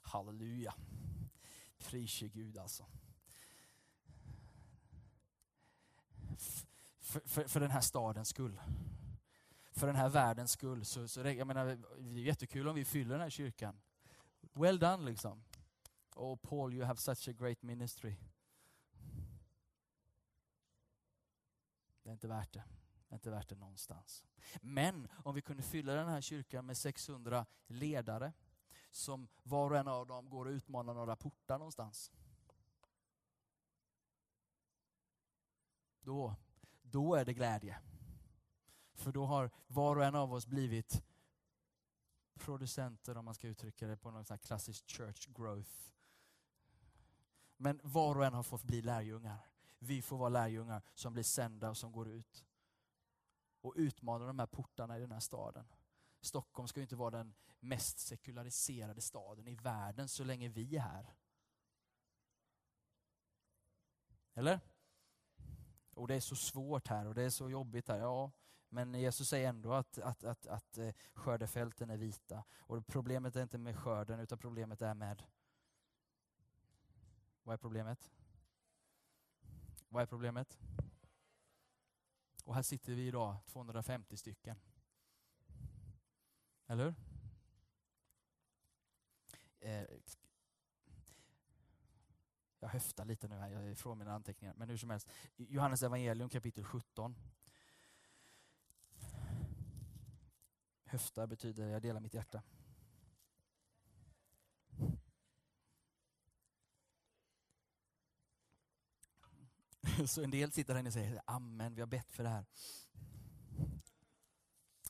Halleluja. 0.00 0.74
Prise 1.78 2.28
Gud 2.28 2.58
alltså. 2.58 2.86
För, 7.00 7.20
för, 7.20 7.48
för 7.48 7.60
den 7.60 7.70
här 7.70 7.80
stadens 7.80 8.28
skull 8.28 8.60
för 9.74 9.86
den 9.86 9.96
här 9.96 10.08
världens 10.08 10.52
skull. 10.52 10.84
Så, 10.84 11.08
så 11.08 11.20
jag 11.20 11.46
menar, 11.46 11.64
det 11.98 12.20
är 12.20 12.24
jättekul 12.24 12.68
om 12.68 12.74
vi 12.74 12.84
fyller 12.84 13.14
den 13.14 13.20
här 13.20 13.30
kyrkan. 13.30 13.80
Well 14.52 14.78
done 14.78 15.04
liksom. 15.04 15.44
Oh 16.14 16.36
Paul, 16.36 16.74
you 16.74 16.84
have 16.84 16.96
such 16.96 17.28
a 17.28 17.32
great 17.32 17.62
ministry. 17.62 18.16
Det 22.02 22.10
är 22.10 22.12
inte 22.12 22.28
värt 22.28 22.52
det. 22.52 22.64
Det 23.08 23.14
är 23.14 23.16
inte 23.16 23.30
värt 23.30 23.48
det 23.48 23.54
någonstans. 23.54 24.24
Men 24.60 25.08
om 25.24 25.34
vi 25.34 25.42
kunde 25.42 25.62
fylla 25.62 25.94
den 25.94 26.08
här 26.08 26.20
kyrkan 26.20 26.66
med 26.66 26.76
600 26.76 27.46
ledare 27.66 28.32
som 28.90 29.28
var 29.42 29.70
och 29.70 29.76
en 29.76 29.88
av 29.88 30.06
dem 30.06 30.30
går 30.30 30.46
och 30.46 30.50
utmanar 30.50 30.94
några 30.94 31.16
portar 31.16 31.58
någonstans. 31.58 32.12
Då, 36.00 36.36
då 36.82 37.14
är 37.14 37.24
det 37.24 37.34
glädje. 37.34 37.78
För 38.94 39.12
då 39.12 39.26
har 39.26 39.50
var 39.66 39.96
och 39.96 40.04
en 40.04 40.14
av 40.14 40.32
oss 40.32 40.46
blivit 40.46 41.02
producenter, 42.34 43.16
om 43.16 43.24
man 43.24 43.34
ska 43.34 43.48
uttrycka 43.48 43.86
det 43.86 43.96
på 43.96 44.10
något 44.10 44.26
sånt 44.26 44.42
klassiskt 44.42 44.90
church 44.90 45.28
growth. 45.28 45.90
Men 47.56 47.80
var 47.82 48.16
och 48.16 48.24
en 48.24 48.34
har 48.34 48.42
fått 48.42 48.62
bli 48.62 48.82
lärjungar. 48.82 49.38
Vi 49.78 50.02
får 50.02 50.16
vara 50.16 50.28
lärjungar 50.28 50.82
som 50.94 51.12
blir 51.12 51.22
sända 51.22 51.70
och 51.70 51.76
som 51.76 51.92
går 51.92 52.08
ut 52.08 52.44
och 53.60 53.72
utmanar 53.76 54.26
de 54.26 54.38
här 54.38 54.46
portarna 54.46 54.96
i 54.96 55.00
den 55.00 55.12
här 55.12 55.20
staden. 55.20 55.66
Stockholm 56.20 56.68
ska 56.68 56.80
ju 56.80 56.82
inte 56.82 56.96
vara 56.96 57.10
den 57.10 57.34
mest 57.60 57.98
sekulariserade 57.98 59.00
staden 59.00 59.48
i 59.48 59.54
världen 59.54 60.08
så 60.08 60.24
länge 60.24 60.48
vi 60.48 60.76
är 60.76 60.80
här. 60.80 61.14
Eller? 64.34 64.60
Och 65.94 66.08
det 66.08 66.14
är 66.14 66.20
så 66.20 66.36
svårt 66.36 66.88
här 66.88 67.06
och 67.06 67.14
det 67.14 67.22
är 67.22 67.30
så 67.30 67.50
jobbigt 67.50 67.88
här. 67.88 67.98
Ja, 67.98 68.32
men 68.74 68.94
Jesus 68.94 69.28
säger 69.28 69.48
ändå 69.48 69.72
att, 69.72 69.98
att, 69.98 70.24
att, 70.24 70.46
att 70.46 70.78
eh, 70.78 70.94
skördefälten 71.14 71.90
är 71.90 71.96
vita. 71.96 72.44
Och 72.58 72.86
problemet 72.86 73.36
är 73.36 73.42
inte 73.42 73.58
med 73.58 73.78
skörden, 73.78 74.20
utan 74.20 74.38
problemet 74.38 74.82
är 74.82 74.94
med... 74.94 75.22
Vad 77.42 77.52
är 77.52 77.56
problemet? 77.58 78.10
Vad 79.88 80.02
är 80.02 80.06
problemet? 80.06 80.58
Och 82.44 82.54
här 82.54 82.62
sitter 82.62 82.92
vi 82.92 83.06
idag, 83.06 83.36
250 83.46 84.16
stycken. 84.16 84.56
Eller 86.66 86.84
hur? 86.84 86.94
Eh, 89.60 89.86
jag 92.58 92.68
höftar 92.68 93.04
lite 93.04 93.28
nu 93.28 93.34
här, 93.34 93.48
jag 93.48 93.62
är 93.62 93.70
ifrån 93.70 93.98
mina 93.98 94.14
anteckningar. 94.14 94.54
Men 94.56 94.68
hur 94.68 94.76
som 94.76 94.90
helst, 94.90 95.10
Johannes 95.36 95.82
evangelium 95.82 96.28
kapitel 96.28 96.64
17. 96.64 97.16
Höftar 100.94 101.26
betyder 101.26 101.66
jag 101.66 101.82
delar 101.82 102.00
mitt 102.00 102.14
hjärta. 102.14 102.42
Så 110.08 110.22
en 110.22 110.30
del 110.30 110.52
sitter 110.52 110.74
här 110.74 110.80
inne 110.80 110.88
och 110.88 110.92
säger 110.92 111.20
amen, 111.24 111.74
vi 111.74 111.80
har 111.80 111.86
bett 111.86 112.12
för 112.12 112.22
det 112.22 112.28
här. 112.28 112.44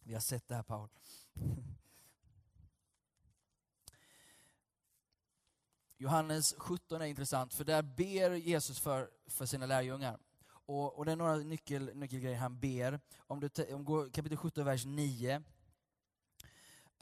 Vi 0.03 0.15
har 0.15 0.21
sett 0.21 0.49
det 0.49 0.55
här 0.55 0.63
Paul. 0.63 0.89
Johannes 5.97 6.55
17 6.59 7.03
är 7.03 7.07
intressant 7.07 7.55
för 7.55 7.65
där 7.65 7.83
ber 7.83 8.31
Jesus 8.31 8.81
för, 8.81 9.11
för 9.27 9.47
sina 9.47 9.67
lärjungar. 9.67 10.19
Och, 10.47 10.99
och 10.99 11.05
det 11.05 11.13
är 11.13 11.17
några 11.17 11.37
nyckel, 11.37 11.91
nyckelgrejer 11.95 12.39
han 12.39 12.61
ber. 12.61 13.01
Om 13.19 13.41
du 13.41 13.75
om 13.75 13.85
går 13.85 14.11
kapitel 14.11 14.39
17, 14.39 14.65
vers 14.65 14.85
9 14.85 15.43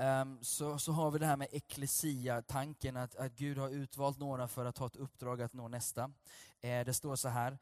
Ehm, 0.03 0.39
så, 0.43 0.79
så 0.79 0.93
har 0.93 1.11
vi 1.11 1.19
det 1.19 1.27
här 1.27 1.37
med 1.37 1.49
eklesia, 1.51 2.43
tanken 2.43 2.97
att, 2.97 3.17
att 3.17 3.37
Gud 3.37 3.59
har 3.59 3.69
utvalt 3.69 4.19
några 4.19 4.49
för 4.49 4.65
att 4.65 4.79
ha 4.79 4.87
ett 4.87 4.97
uppdrag 4.97 5.43
att 5.43 5.53
nå 5.53 5.69
nästa. 5.69 6.13
Eh, 6.61 6.85
det 6.85 6.95
står 6.95 7.17
så 7.17 7.29
här, 7.29 7.59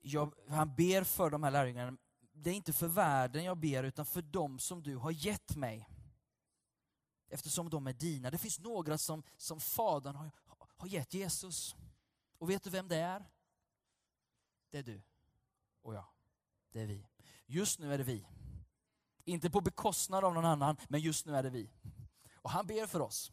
jag, 0.00 0.34
han 0.48 0.74
ber 0.74 1.04
för 1.04 1.30
de 1.30 1.42
här 1.42 1.50
lärjungarna, 1.50 1.96
det 2.32 2.50
är 2.50 2.54
inte 2.54 2.72
för 2.72 2.88
världen 2.88 3.44
jag 3.44 3.56
ber 3.56 3.82
utan 3.82 4.06
för 4.06 4.22
dem 4.22 4.58
som 4.58 4.82
du 4.82 4.96
har 4.96 5.10
gett 5.10 5.56
mig. 5.56 5.88
Eftersom 7.28 7.70
de 7.70 7.86
är 7.86 7.92
dina. 7.92 8.30
Det 8.30 8.38
finns 8.38 8.58
några 8.58 8.98
som, 8.98 9.22
som 9.36 9.60
Fadern 9.60 10.16
har, 10.16 10.30
har 10.76 10.88
gett 10.88 11.14
Jesus. 11.14 11.76
Och 12.38 12.50
vet 12.50 12.62
du 12.62 12.70
vem 12.70 12.88
det 12.88 12.96
är? 12.96 13.24
Det 14.70 14.78
är 14.78 14.82
du 14.82 15.02
och 15.82 15.94
jag. 15.94 16.06
Det 16.72 16.80
är 16.80 16.86
vi. 16.86 17.06
Just 17.46 17.78
nu 17.78 17.94
är 17.94 17.98
det 17.98 18.04
vi. 18.04 18.26
Inte 19.24 19.50
på 19.50 19.60
bekostnad 19.60 20.24
av 20.24 20.34
någon 20.34 20.44
annan, 20.44 20.76
men 20.88 21.00
just 21.00 21.26
nu 21.26 21.36
är 21.36 21.42
det 21.42 21.50
vi. 21.50 21.70
Och 22.34 22.50
han 22.50 22.66
ber 22.66 22.86
för 22.86 23.00
oss. 23.00 23.32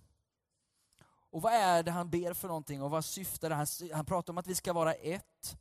Och 1.30 1.41
vad 1.41 1.54
är 1.54 1.84
det 1.84 1.91
han 1.91 2.10
ber 2.10 2.34
för 2.34 2.47
någonting 2.47 2.82
och 2.82 2.91
vad 2.91 3.06
syftar 3.06 3.50
det? 3.50 3.56
Han, 3.56 3.67
han 3.93 4.06
pratar 4.06 4.34
om 4.34 4.38
att 4.38 4.47
vi 4.47 4.56
ska 4.56 4.73
vara 4.73 4.93
ett. 4.93 5.58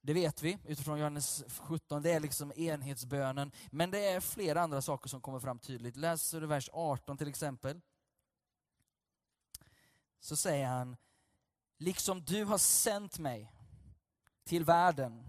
Det 0.00 0.14
vet 0.14 0.42
vi 0.42 0.58
utifrån 0.64 0.98
Johannes 0.98 1.44
17, 1.48 2.02
det 2.02 2.12
är 2.12 2.20
liksom 2.20 2.52
enhetsbönen. 2.56 3.52
Men 3.70 3.90
det 3.90 4.06
är 4.06 4.20
flera 4.20 4.62
andra 4.62 4.82
saker 4.82 5.08
som 5.08 5.20
kommer 5.20 5.40
fram 5.40 5.58
tydligt. 5.58 5.96
Läser 5.96 6.40
du 6.40 6.46
vers 6.46 6.70
18 6.72 7.18
till 7.18 7.28
exempel. 7.28 7.80
Så 10.20 10.36
säger 10.36 10.66
han, 10.66 10.96
liksom 11.78 12.24
du 12.24 12.44
har 12.44 12.58
sänt 12.58 13.18
mig 13.18 13.52
till 14.44 14.64
världen, 14.64 15.24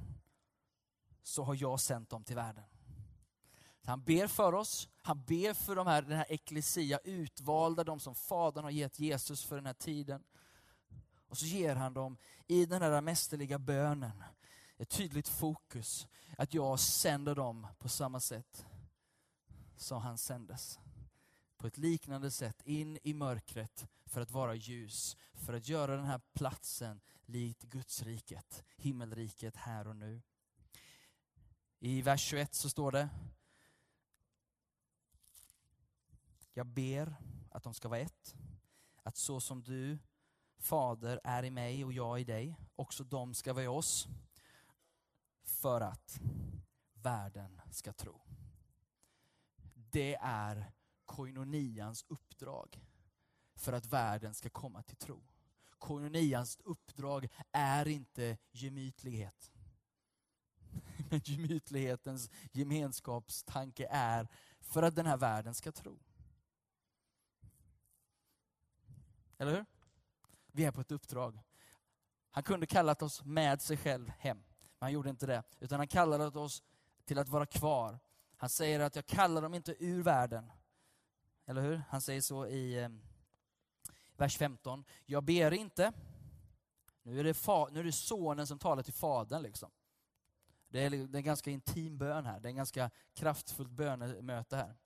så 1.23 1.43
har 1.43 1.55
jag 1.55 1.79
sänt 1.79 2.09
dem 2.09 2.23
till 2.23 2.35
världen. 2.35 2.63
Han 3.87 4.01
ber 4.01 4.27
för 4.27 4.53
oss, 4.53 4.89
han 5.01 5.23
ber 5.23 5.53
för 5.53 5.75
de 5.75 5.87
här, 5.87 6.01
den 6.01 6.17
här 6.17 6.31
eklesia, 6.31 6.99
utvalda, 7.03 7.83
de 7.83 7.99
som 7.99 8.15
Fadern 8.15 8.63
har 8.63 8.71
gett 8.71 8.99
Jesus 8.99 9.43
för 9.43 9.55
den 9.55 9.65
här 9.65 9.73
tiden. 9.73 10.23
Och 11.27 11.37
så 11.37 11.45
ger 11.45 11.75
han 11.75 11.93
dem 11.93 12.17
i 12.47 12.65
den 12.65 12.81
här 12.81 13.01
mästerliga 13.01 13.59
bönen 13.59 14.23
ett 14.77 14.89
tydligt 14.89 15.27
fokus, 15.27 16.07
att 16.37 16.53
jag 16.53 16.79
sänder 16.79 17.35
dem 17.35 17.67
på 17.79 17.89
samma 17.89 18.19
sätt 18.19 18.65
som 19.75 20.01
han 20.01 20.17
sändes. 20.17 20.79
På 21.57 21.67
ett 21.67 21.77
liknande 21.77 22.31
sätt 22.31 22.61
in 22.65 22.97
i 23.03 23.13
mörkret 23.13 23.87
för 24.05 24.21
att 24.21 24.31
vara 24.31 24.55
ljus, 24.55 25.17
för 25.33 25.53
att 25.53 25.67
göra 25.67 25.95
den 25.95 26.05
här 26.05 26.21
platsen 26.33 27.01
likt 27.25 27.63
Gudsriket, 27.63 28.63
himmelriket 28.77 29.55
här 29.55 29.87
och 29.87 29.95
nu. 29.95 30.21
I 31.79 32.01
vers 32.01 32.21
21 32.21 32.53
så 32.53 32.69
står 32.69 32.91
det, 32.91 33.09
jag 36.57 36.67
ber 36.67 37.15
att 37.49 37.63
de 37.63 37.73
ska 37.73 37.87
vara 37.87 37.99
ett, 37.99 38.35
att 39.03 39.17
så 39.17 39.39
som 39.39 39.63
du 39.63 39.99
Fader 40.57 41.19
är 41.23 41.43
i 41.43 41.51
mig 41.51 41.85
och 41.85 41.93
jag 41.93 42.21
i 42.21 42.23
dig. 42.23 42.55
Också 42.75 43.03
de 43.03 43.33
ska 43.33 43.53
vara 43.53 43.63
i 43.63 43.67
oss. 43.67 44.07
För 45.43 45.81
att 45.81 46.19
världen 46.93 47.61
ska 47.71 47.93
tro. 47.93 48.21
Det 49.73 50.15
är 50.21 50.71
koinonians 51.05 52.05
uppdrag 52.07 52.81
för 53.55 53.73
att 53.73 53.85
världen 53.85 54.33
ska 54.33 54.49
komma 54.49 54.83
till 54.83 54.97
tro. 54.97 55.23
Koinonians 55.77 56.57
uppdrag 56.63 57.27
är 57.51 57.87
inte 57.87 58.37
gemytlighet. 58.51 59.51
Men 61.09 61.21
gemytlighetens 61.23 62.29
gemenskapstanke 62.51 63.87
är 63.91 64.27
för 64.59 64.83
att 64.83 64.95
den 64.95 65.05
här 65.05 65.17
världen 65.17 65.53
ska 65.53 65.71
tro. 65.71 65.99
Eller 69.37 69.51
hur? 69.51 69.65
Vi 70.51 70.65
är 70.65 70.71
på 70.71 70.81
ett 70.81 70.91
uppdrag. 70.91 71.39
Han 72.31 72.43
kunde 72.43 72.65
kallat 72.65 73.01
oss 73.01 73.25
med 73.25 73.61
sig 73.61 73.77
själv 73.77 74.09
hem, 74.09 74.37
men 74.37 74.85
han 74.85 74.91
gjorde 74.91 75.09
inte 75.09 75.25
det. 75.25 75.43
Utan 75.59 75.79
han 75.79 75.87
kallade 75.87 76.39
oss 76.39 76.63
till 77.05 77.19
att 77.19 77.29
vara 77.29 77.45
kvar. 77.45 77.99
Han 78.37 78.49
säger 78.49 78.79
att 78.79 78.95
jag 78.95 79.05
kallar 79.05 79.41
dem 79.41 79.53
inte 79.53 79.75
ur 79.79 80.03
världen. 80.03 80.51
Eller 81.45 81.61
hur? 81.61 81.81
Han 81.89 82.01
säger 82.01 82.21
så 82.21 82.47
i 82.47 82.83
eh, 82.83 82.89
vers 84.17 84.37
15. 84.37 84.83
Jag 85.05 85.23
ber 85.23 85.53
inte. 85.53 85.93
Nu 87.03 87.19
är, 87.19 87.23
det 87.23 87.33
fa, 87.33 87.67
nu 87.71 87.79
är 87.79 87.83
det 87.83 87.91
sonen 87.91 88.47
som 88.47 88.59
talar 88.59 88.83
till 88.83 88.93
fadern. 88.93 89.41
Liksom. 89.41 89.71
Det 90.67 90.83
är, 90.83 90.89
det 90.89 90.97
är 90.97 91.19
en 91.19 91.23
ganska 91.23 91.51
intim 91.51 91.97
bön 91.97 92.25
här. 92.25 92.39
Det 92.39 92.47
är 92.47 92.49
en 92.49 92.55
ganska 92.55 92.89
kraftfullt 93.13 93.71
bönemöte 93.71 94.55
här. 94.55 94.77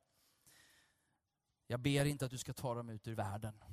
Jag 1.67 1.79
ber 1.79 2.05
inte 2.05 2.25
att 2.25 2.31
du 2.31 2.37
ska 2.37 2.53
ta 2.53 2.73
dem 2.73 2.89
ut 2.89 3.07
ur 3.07 3.15
världen. 3.15 3.63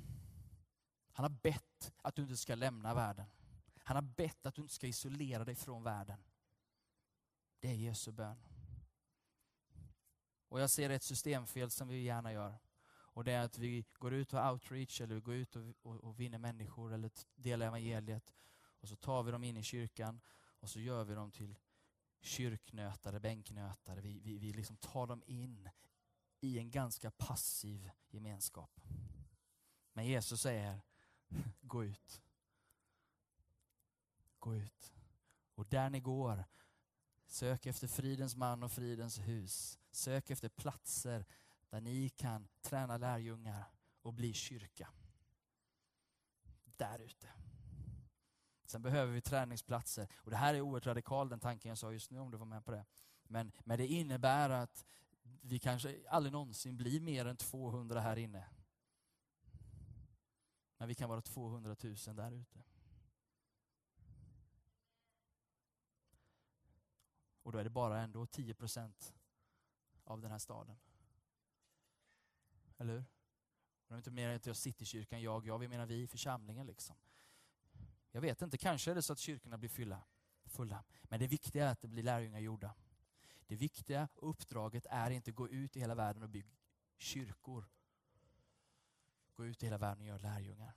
Han 1.19 1.23
har 1.23 1.39
bett 1.41 1.93
att 2.01 2.15
du 2.15 2.21
inte 2.21 2.37
ska 2.37 2.55
lämna 2.55 2.93
världen. 2.93 3.25
Han 3.83 3.95
har 3.95 4.01
bett 4.01 4.45
att 4.45 4.55
du 4.55 4.61
inte 4.61 4.73
ska 4.73 4.87
isolera 4.87 5.45
dig 5.45 5.55
från 5.55 5.83
världen. 5.83 6.23
Det 7.59 7.67
är 7.67 7.73
Jesu 7.73 8.11
bön. 8.11 8.43
Och 10.47 10.59
jag 10.59 10.69
ser 10.69 10.89
ett 10.89 11.03
systemfel 11.03 11.71
som 11.71 11.87
vi 11.87 12.01
gärna 12.01 12.33
gör. 12.33 12.59
Och 12.89 13.23
det 13.23 13.31
är 13.31 13.45
att 13.45 13.57
vi 13.57 13.85
går 13.93 14.13
ut 14.13 14.33
och 14.33 14.51
outreach 14.51 15.01
eller 15.01 15.15
vi 15.15 15.21
går 15.21 15.35
ut 15.35 15.55
och, 15.55 15.63
och, 15.81 15.95
och 15.95 16.19
vinner 16.19 16.37
människor 16.37 16.93
eller 16.93 17.11
delar 17.35 17.67
evangeliet. 17.67 18.33
Och 18.57 18.89
så 18.89 18.95
tar 18.95 19.23
vi 19.23 19.31
dem 19.31 19.43
in 19.43 19.57
i 19.57 19.63
kyrkan 19.63 20.21
och 20.59 20.69
så 20.69 20.79
gör 20.79 21.03
vi 21.03 21.13
dem 21.13 21.31
till 21.31 21.57
kyrknötare, 22.21 23.19
bänknötare. 23.19 24.01
Vi, 24.01 24.19
vi, 24.19 24.37
vi 24.37 24.53
liksom 24.53 24.77
tar 24.77 25.07
dem 25.07 25.23
in 25.25 25.69
i 26.41 26.59
en 26.59 26.71
ganska 26.71 27.11
passiv 27.11 27.89
gemenskap. 28.09 28.81
Men 29.93 30.05
Jesus 30.05 30.41
säger, 30.41 30.81
gå 31.61 31.83
ut. 31.83 32.21
Gå 34.39 34.55
ut. 34.55 34.93
Och 35.55 35.65
där 35.65 35.89
ni 35.89 35.99
går, 35.99 36.45
sök 37.25 37.65
efter 37.65 37.87
fridens 37.87 38.35
man 38.35 38.63
och 38.63 38.71
fridens 38.71 39.19
hus. 39.19 39.79
Sök 39.91 40.29
efter 40.29 40.49
platser 40.49 41.25
där 41.69 41.81
ni 41.81 42.09
kan 42.09 42.47
träna 42.61 42.97
lärjungar 42.97 43.71
och 44.01 44.13
bli 44.13 44.33
kyrka. 44.33 44.89
Där 46.77 46.99
ute. 46.99 47.29
Sen 48.65 48.81
behöver 48.81 49.13
vi 49.13 49.21
träningsplatser. 49.21 50.07
Och 50.15 50.31
det 50.31 50.37
här 50.37 50.53
är 50.53 50.61
oerhört 50.61 50.85
radikal 50.85 51.29
den 51.29 51.39
tanken 51.39 51.69
jag 51.69 51.77
sa 51.77 51.91
just 51.91 52.11
nu 52.11 52.19
om 52.19 52.31
du 52.31 52.37
var 52.37 52.45
med 52.45 52.65
på 52.65 52.71
det. 52.71 52.85
Men, 53.23 53.51
men 53.63 53.77
det 53.77 53.87
innebär 53.87 54.49
att 54.49 54.85
vi 55.41 55.59
kanske 55.59 55.95
aldrig 56.09 56.33
någonsin 56.33 56.77
blir 56.77 56.99
mer 56.99 57.25
än 57.25 57.37
200 57.37 57.99
här 57.99 58.17
inne. 58.17 58.45
Men 60.79 60.87
vi 60.87 60.95
kan 60.95 61.09
vara 61.09 61.21
200 61.21 61.75
000 61.83 61.95
där 62.15 62.31
ute. 62.31 62.63
Och 67.43 67.51
då 67.51 67.57
är 67.57 67.63
det 67.63 67.69
bara 67.69 68.01
ändå 68.01 68.25
10 68.25 68.53
procent 68.53 69.13
av 70.03 70.21
den 70.21 70.31
här 70.31 70.37
staden. 70.37 70.79
Eller 72.77 72.93
hur? 72.93 73.05
Och 73.81 73.87
det 73.87 73.93
är 73.93 73.97
inte 73.97 74.11
mer 74.11 74.35
att 74.35 74.45
jag 74.45 74.55
Citykyrkan, 74.55 75.21
jag, 75.21 75.45
jag, 75.47 75.59
vi 75.59 75.67
menar 75.67 75.85
vi, 75.85 76.07
församlingen 76.07 76.67
liksom. 76.67 76.95
Jag 78.11 78.21
vet 78.21 78.41
inte, 78.41 78.57
kanske 78.57 78.91
är 78.91 78.95
det 78.95 79.01
så 79.01 79.13
att 79.13 79.19
kyrkorna 79.19 79.57
blir 79.57 79.69
fylla, 79.69 80.03
fulla. 80.45 80.83
Men 81.03 81.19
det 81.19 81.27
viktiga 81.27 81.67
är 81.67 81.71
att 81.71 81.81
det 81.81 81.87
blir 81.87 82.03
lärjungar 82.03 82.39
gjorda. 82.39 82.75
Det 83.47 83.55
viktiga 83.55 84.07
uppdraget 84.15 84.85
är 84.89 85.11
inte 85.11 85.31
att 85.31 85.35
gå 85.35 85.49
ut 85.49 85.77
i 85.77 85.79
hela 85.79 85.95
världen 85.95 86.23
och 86.23 86.29
bygga 86.29 86.57
kyrkor. 86.97 87.69
Gå 89.39 89.45
ut 89.45 89.63
i 89.63 89.65
hela 89.65 89.77
världen 89.77 90.01
och 90.01 90.07
göra 90.07 90.17
lärjungar. 90.17 90.73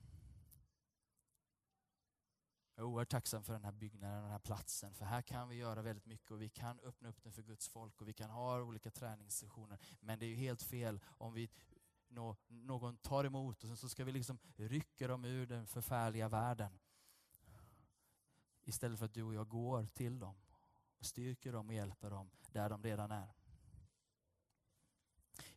Jag 2.74 2.82
är 2.82 2.86
oerhört 2.86 3.08
tacksam 3.08 3.44
för 3.44 3.52
den 3.52 3.64
här 3.64 3.72
byggnaden, 3.72 4.22
den 4.22 4.30
här 4.30 4.38
platsen. 4.38 4.94
För 4.94 5.04
här 5.04 5.22
kan 5.22 5.48
vi 5.48 5.56
göra 5.56 5.82
väldigt 5.82 6.06
mycket 6.06 6.30
och 6.30 6.42
vi 6.42 6.48
kan 6.48 6.80
öppna 6.80 7.08
upp 7.08 7.22
den 7.22 7.32
för 7.32 7.42
Guds 7.42 7.68
folk 7.68 8.00
och 8.00 8.08
vi 8.08 8.12
kan 8.12 8.30
ha 8.30 8.62
olika 8.62 8.90
träningssessioner. 8.90 9.78
Men 10.00 10.18
det 10.18 10.26
är 10.26 10.28
ju 10.28 10.36
helt 10.36 10.62
fel 10.62 11.00
om 11.04 11.34
vi 11.34 11.50
någon 12.48 12.96
tar 12.96 13.24
emot 13.24 13.62
och 13.62 13.68
sen 13.68 13.76
så 13.76 13.88
ska 13.88 14.04
vi 14.04 14.12
liksom 14.12 14.38
rycka 14.56 15.08
dem 15.08 15.24
ur 15.24 15.46
den 15.46 15.66
förfärliga 15.66 16.28
världen. 16.28 16.78
Istället 18.64 18.98
för 18.98 19.06
att 19.06 19.14
du 19.14 19.22
och 19.22 19.34
jag 19.34 19.48
går 19.48 19.86
till 19.86 20.18
dem 20.18 20.36
och 20.98 21.06
styrker 21.06 21.52
dem 21.52 21.68
och 21.68 21.74
hjälper 21.74 22.10
dem 22.10 22.30
där 22.52 22.70
de 22.70 22.82
redan 22.82 23.10
är. 23.10 23.41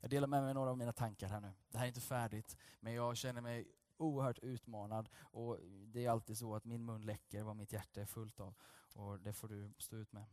Jag 0.06 0.10
delar 0.10 0.28
med 0.28 0.44
mig 0.44 0.54
några 0.54 0.70
av 0.70 0.78
mina 0.78 0.94
tankar 0.94 1.30
här 1.30 1.42
nu. 1.42 1.54
Det 1.70 1.78
här 1.78 1.86
är 1.86 1.88
inte 1.88 2.02
färdigt, 2.02 2.58
men 2.80 2.94
jag 2.94 3.18
känner 3.18 3.42
mig 3.42 3.68
oerhört 3.98 4.40
utmanad 4.40 5.10
och 5.18 5.60
det 5.88 6.06
är 6.06 6.10
alltid 6.10 6.38
så 6.38 6.56
att 6.56 6.66
min 6.66 6.86
mun 6.86 7.02
läcker 7.02 7.44
vad 7.44 7.56
mitt 7.56 7.74
hjärta 7.74 8.02
är 8.02 8.06
fullt 8.06 8.40
av 8.40 8.56
och 8.94 9.20
det 9.20 9.34
får 9.34 9.48
du 9.48 9.74
stå 9.78 9.96
ut 9.98 10.12
med. 10.12 10.26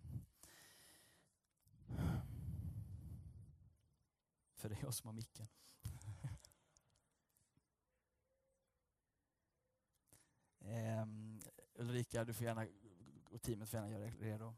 För 4.57 4.69
det 4.69 4.75
är 4.75 4.83
jag 4.83 4.95
som 4.95 5.07
har 5.07 5.15
micken. 5.15 5.49
Um, 10.61 11.41
Ulrika, 11.75 12.25
du 12.25 12.33
får 12.33 12.47
gärna, 12.47 12.67
och 13.31 13.43
teamet 13.43 13.69
får 13.69 13.81
gärna 13.81 13.91
göra 13.91 14.07
er 14.07 14.17
redo. 14.21 14.55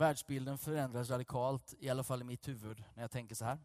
Världsbilden 0.00 0.58
förändras 0.58 1.10
radikalt, 1.10 1.74
i 1.78 1.88
alla 1.88 2.04
fall 2.04 2.20
i 2.20 2.24
mitt 2.24 2.48
huvud, 2.48 2.84
när 2.94 3.02
jag 3.02 3.10
tänker 3.10 3.34
så 3.34 3.44
här. 3.44 3.58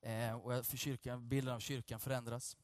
Eh, 0.00 0.36
och 0.36 0.66
för 0.66 0.76
kyrkan, 0.76 1.28
bilden 1.28 1.54
av 1.54 1.60
kyrkan 1.60 2.00
förändras. 2.00 2.56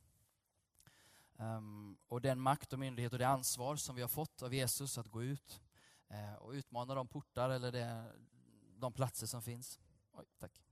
Um, 1.36 1.98
och 2.08 2.20
den 2.20 2.40
makt 2.40 2.72
och 2.72 2.78
myndighet 2.78 3.12
och 3.12 3.18
det 3.18 3.28
ansvar 3.28 3.76
som 3.76 3.96
vi 3.96 4.02
har 4.02 4.08
fått 4.08 4.42
av 4.42 4.54
Jesus 4.54 4.98
att 4.98 5.08
gå 5.08 5.22
ut 5.22 5.60
eh, 6.08 6.34
och 6.34 6.50
utmana 6.50 6.94
de 6.94 7.08
portar 7.08 7.50
eller 7.50 7.72
det, 7.72 8.12
de 8.76 8.92
platser 8.92 9.26
som 9.26 9.42
finns. 9.42 9.80
Oj, 10.12 10.24
tack. 10.38 10.62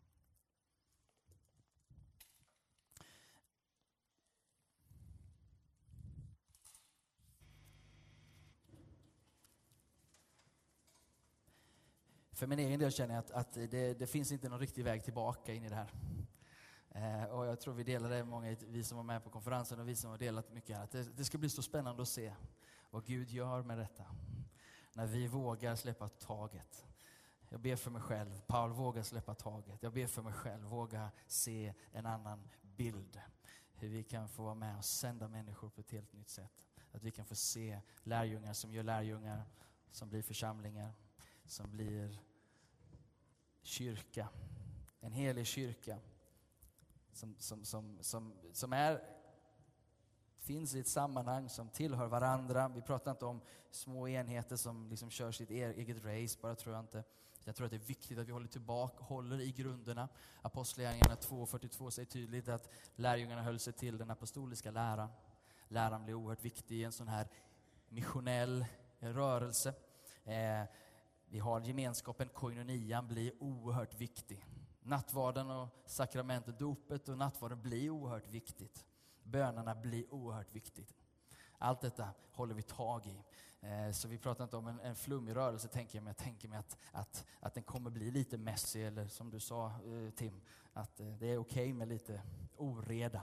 För 12.42 12.46
min 12.46 12.58
egen 12.58 12.80
del 12.80 12.92
känner 12.92 13.14
jag 13.14 13.24
att, 13.24 13.30
att 13.30 13.52
det, 13.52 13.94
det, 13.98 14.06
finns 14.06 14.32
inte 14.32 14.48
någon 14.48 14.58
riktig 14.58 14.84
väg 14.84 15.04
tillbaka 15.04 15.54
in 15.54 15.64
i 15.64 15.68
det 15.68 15.74
här. 15.74 15.90
Eh, 16.90 17.24
och 17.24 17.46
jag 17.46 17.60
tror 17.60 17.74
vi 17.74 17.84
delar 17.84 18.10
det, 18.10 18.24
många, 18.24 18.56
vi 18.68 18.84
som 18.84 18.96
var 18.96 19.04
med 19.04 19.24
på 19.24 19.30
konferensen 19.30 19.80
och 19.80 19.88
vi 19.88 19.96
som 19.96 20.10
har 20.10 20.18
delat 20.18 20.52
mycket 20.52 20.76
här, 20.76 20.84
att 20.84 20.90
det, 20.90 21.16
det 21.16 21.24
ska 21.24 21.38
bli 21.38 21.50
så 21.50 21.62
spännande 21.62 22.02
att 22.02 22.08
se 22.08 22.34
vad 22.90 23.04
Gud 23.04 23.30
gör 23.30 23.62
med 23.62 23.78
detta. 23.78 24.04
När 24.92 25.06
vi 25.06 25.26
vågar 25.26 25.76
släppa 25.76 26.08
taget. 26.08 26.86
Jag 27.48 27.60
ber 27.60 27.76
för 27.76 27.90
mig 27.90 28.02
själv, 28.02 28.40
Paul 28.46 28.72
vågar 28.72 29.02
släppa 29.02 29.34
taget. 29.34 29.82
Jag 29.82 29.92
ber 29.92 30.06
för 30.06 30.22
mig 30.22 30.32
själv, 30.32 30.64
våga 30.64 31.10
se 31.26 31.74
en 31.92 32.06
annan 32.06 32.48
bild. 32.62 33.20
Hur 33.74 33.88
vi 33.88 34.02
kan 34.02 34.28
få 34.28 34.42
vara 34.42 34.54
med 34.54 34.78
och 34.78 34.84
sända 34.84 35.28
människor 35.28 35.68
på 35.68 35.80
ett 35.80 35.90
helt 35.90 36.12
nytt 36.12 36.28
sätt. 36.28 36.64
Att 36.92 37.02
vi 37.02 37.10
kan 37.10 37.24
få 37.24 37.34
se 37.34 37.80
lärjungar 38.02 38.52
som 38.52 38.72
gör 38.72 38.82
lärjungar, 38.82 39.44
som 39.90 40.08
blir 40.08 40.22
församlingar, 40.22 40.92
som 41.44 41.70
blir 41.70 42.18
kyrka. 43.62 44.28
En 45.00 45.12
helig 45.12 45.46
kyrka 45.46 45.98
som, 47.12 47.34
som, 47.38 47.64
som, 47.64 47.98
som, 48.00 48.32
som 48.52 48.72
är 48.72 49.00
finns 50.38 50.74
i 50.74 50.80
ett 50.80 50.88
sammanhang, 50.88 51.48
som 51.48 51.68
tillhör 51.68 52.06
varandra. 52.06 52.68
Vi 52.68 52.82
pratar 52.82 53.10
inte 53.10 53.24
om 53.24 53.40
små 53.70 54.08
enheter 54.08 54.56
som 54.56 54.88
liksom 54.90 55.10
kör 55.10 55.32
sitt 55.32 55.50
eget 55.50 56.04
race, 56.04 56.38
bara 56.42 56.54
tror 56.54 56.74
jag 56.74 56.82
inte. 56.82 57.04
Jag 57.44 57.56
tror 57.56 57.64
att 57.64 57.70
det 57.70 57.76
är 57.76 57.86
viktigt 57.86 58.18
att 58.18 58.28
vi 58.28 58.32
håller 58.32 58.48
tillbaka, 58.48 59.04
håller 59.04 59.40
i 59.40 59.52
grunderna. 59.52 60.08
Apostlagärningarna 60.42 61.14
2.42 61.14 61.90
säger 61.90 62.06
tydligt 62.06 62.48
att 62.48 62.68
lärjungarna 62.94 63.42
höll 63.42 63.58
sig 63.58 63.72
till 63.72 63.98
den 63.98 64.10
apostoliska 64.10 64.70
läran. 64.70 65.08
Läran 65.68 66.04
blir 66.04 66.14
oerhört 66.14 66.44
viktig 66.44 66.76
i 66.76 66.84
en 66.84 66.92
sån 66.92 67.08
här 67.08 67.28
missionell 67.88 68.66
rörelse. 68.98 69.74
Eh, 70.24 70.62
vi 71.32 71.38
har 71.38 71.60
gemenskapen, 71.60 72.28
koinonian 72.28 73.08
blir 73.08 73.32
oerhört 73.42 73.94
viktig. 73.94 74.46
Nattvarden 74.82 75.50
och 75.50 75.68
sakramentet, 75.86 76.58
dopet 76.58 77.08
och 77.08 77.18
nattvarden 77.18 77.62
blir 77.62 77.90
oerhört 77.90 78.28
viktigt. 78.28 78.84
Bönerna 79.22 79.74
blir 79.74 80.14
oerhört 80.14 80.52
viktigt. 80.52 80.94
Allt 81.58 81.80
detta 81.80 82.08
håller 82.32 82.54
vi 82.54 82.62
tag 82.62 83.06
i. 83.06 83.24
Eh, 83.66 83.92
så 83.92 84.08
vi 84.08 84.18
pratar 84.18 84.44
inte 84.44 84.56
om 84.56 84.66
en, 84.66 84.80
en 84.80 84.96
flummig 84.96 85.36
rörelse, 85.36 85.68
tänker 85.68 85.98
jag, 85.98 86.02
men 86.02 86.10
jag 86.10 86.16
tänker 86.16 86.48
mig 86.48 86.58
att, 86.58 86.76
att, 86.90 87.26
att 87.40 87.54
den 87.54 87.62
kommer 87.62 87.90
bli 87.90 88.10
lite 88.10 88.38
messy, 88.38 88.82
eller 88.82 89.06
som 89.06 89.30
du 89.30 89.40
sa 89.40 89.66
eh, 89.66 90.10
Tim, 90.10 90.40
att 90.72 91.00
eh, 91.00 91.06
det 91.06 91.26
är 91.26 91.38
okej 91.38 91.62
okay 91.62 91.72
med 91.72 91.88
lite 91.88 92.22
oreda. 92.56 93.22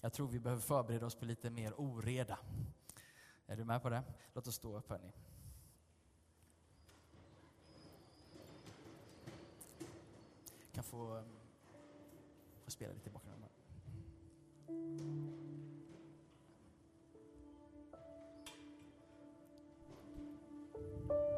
Jag 0.00 0.12
tror 0.12 0.28
vi 0.28 0.40
behöver 0.40 0.62
förbereda 0.62 1.06
oss 1.06 1.14
på 1.14 1.24
lite 1.24 1.50
mer 1.50 1.80
oreda. 1.80 2.38
Är 3.46 3.56
du 3.56 3.64
med 3.64 3.82
på 3.82 3.90
det? 3.90 4.02
Låt 4.32 4.46
oss 4.46 4.54
stå 4.54 4.76
upp 4.76 4.88
hörni. 4.88 5.12
Kan 10.74 10.84
få, 10.84 11.16
ehm, 11.16 11.24
få 12.64 12.70
spela 12.70 12.92
lite 12.92 13.08
i 13.08 13.12
bakgrunden. 13.12 13.48
Du 21.08 21.33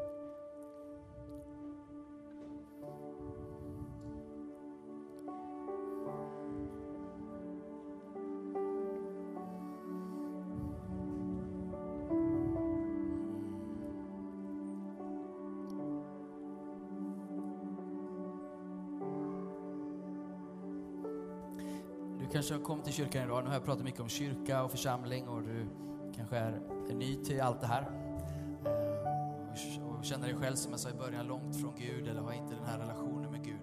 kanske 22.47 22.63
har 22.63 22.67
kommit 22.67 22.85
till 22.85 22.93
kyrkan 22.93 23.23
idag. 23.23 23.43
Nu 23.43 23.49
har 23.49 23.55
jag 23.55 23.65
pratat 23.65 23.83
mycket 23.83 23.99
om 23.99 24.09
kyrka 24.09 24.63
och 24.63 24.71
församling 24.71 25.27
och 25.27 25.41
du 25.41 25.67
kanske 26.15 26.37
är, 26.37 26.61
är 26.89 26.93
ny 26.93 27.15
till 27.15 27.41
allt 27.41 27.61
det 27.61 27.67
här. 27.67 27.81
Eh, 28.65 29.83
och 29.85 30.05
känner 30.05 30.27
dig 30.27 30.35
själv, 30.35 30.55
som 30.55 30.71
jag 30.71 30.79
sa 30.79 30.89
i 30.89 30.93
början, 30.93 31.27
långt 31.27 31.55
från 31.55 31.73
Gud 31.77 32.07
eller 32.07 32.21
har 32.21 32.33
inte 32.33 32.55
den 32.55 32.65
här 32.65 32.79
relationen 32.79 33.31
med 33.31 33.43
Gud. 33.43 33.61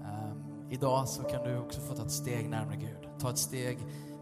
Eh, 0.00 0.32
idag 0.70 1.08
så 1.08 1.22
kan 1.22 1.44
du 1.44 1.58
också 1.58 1.80
få 1.80 1.94
ta 1.94 2.02
ett 2.02 2.10
steg 2.10 2.48
närmare 2.48 2.76
Gud. 2.76 3.08
Ta 3.18 3.30
ett 3.30 3.38
steg 3.38 3.78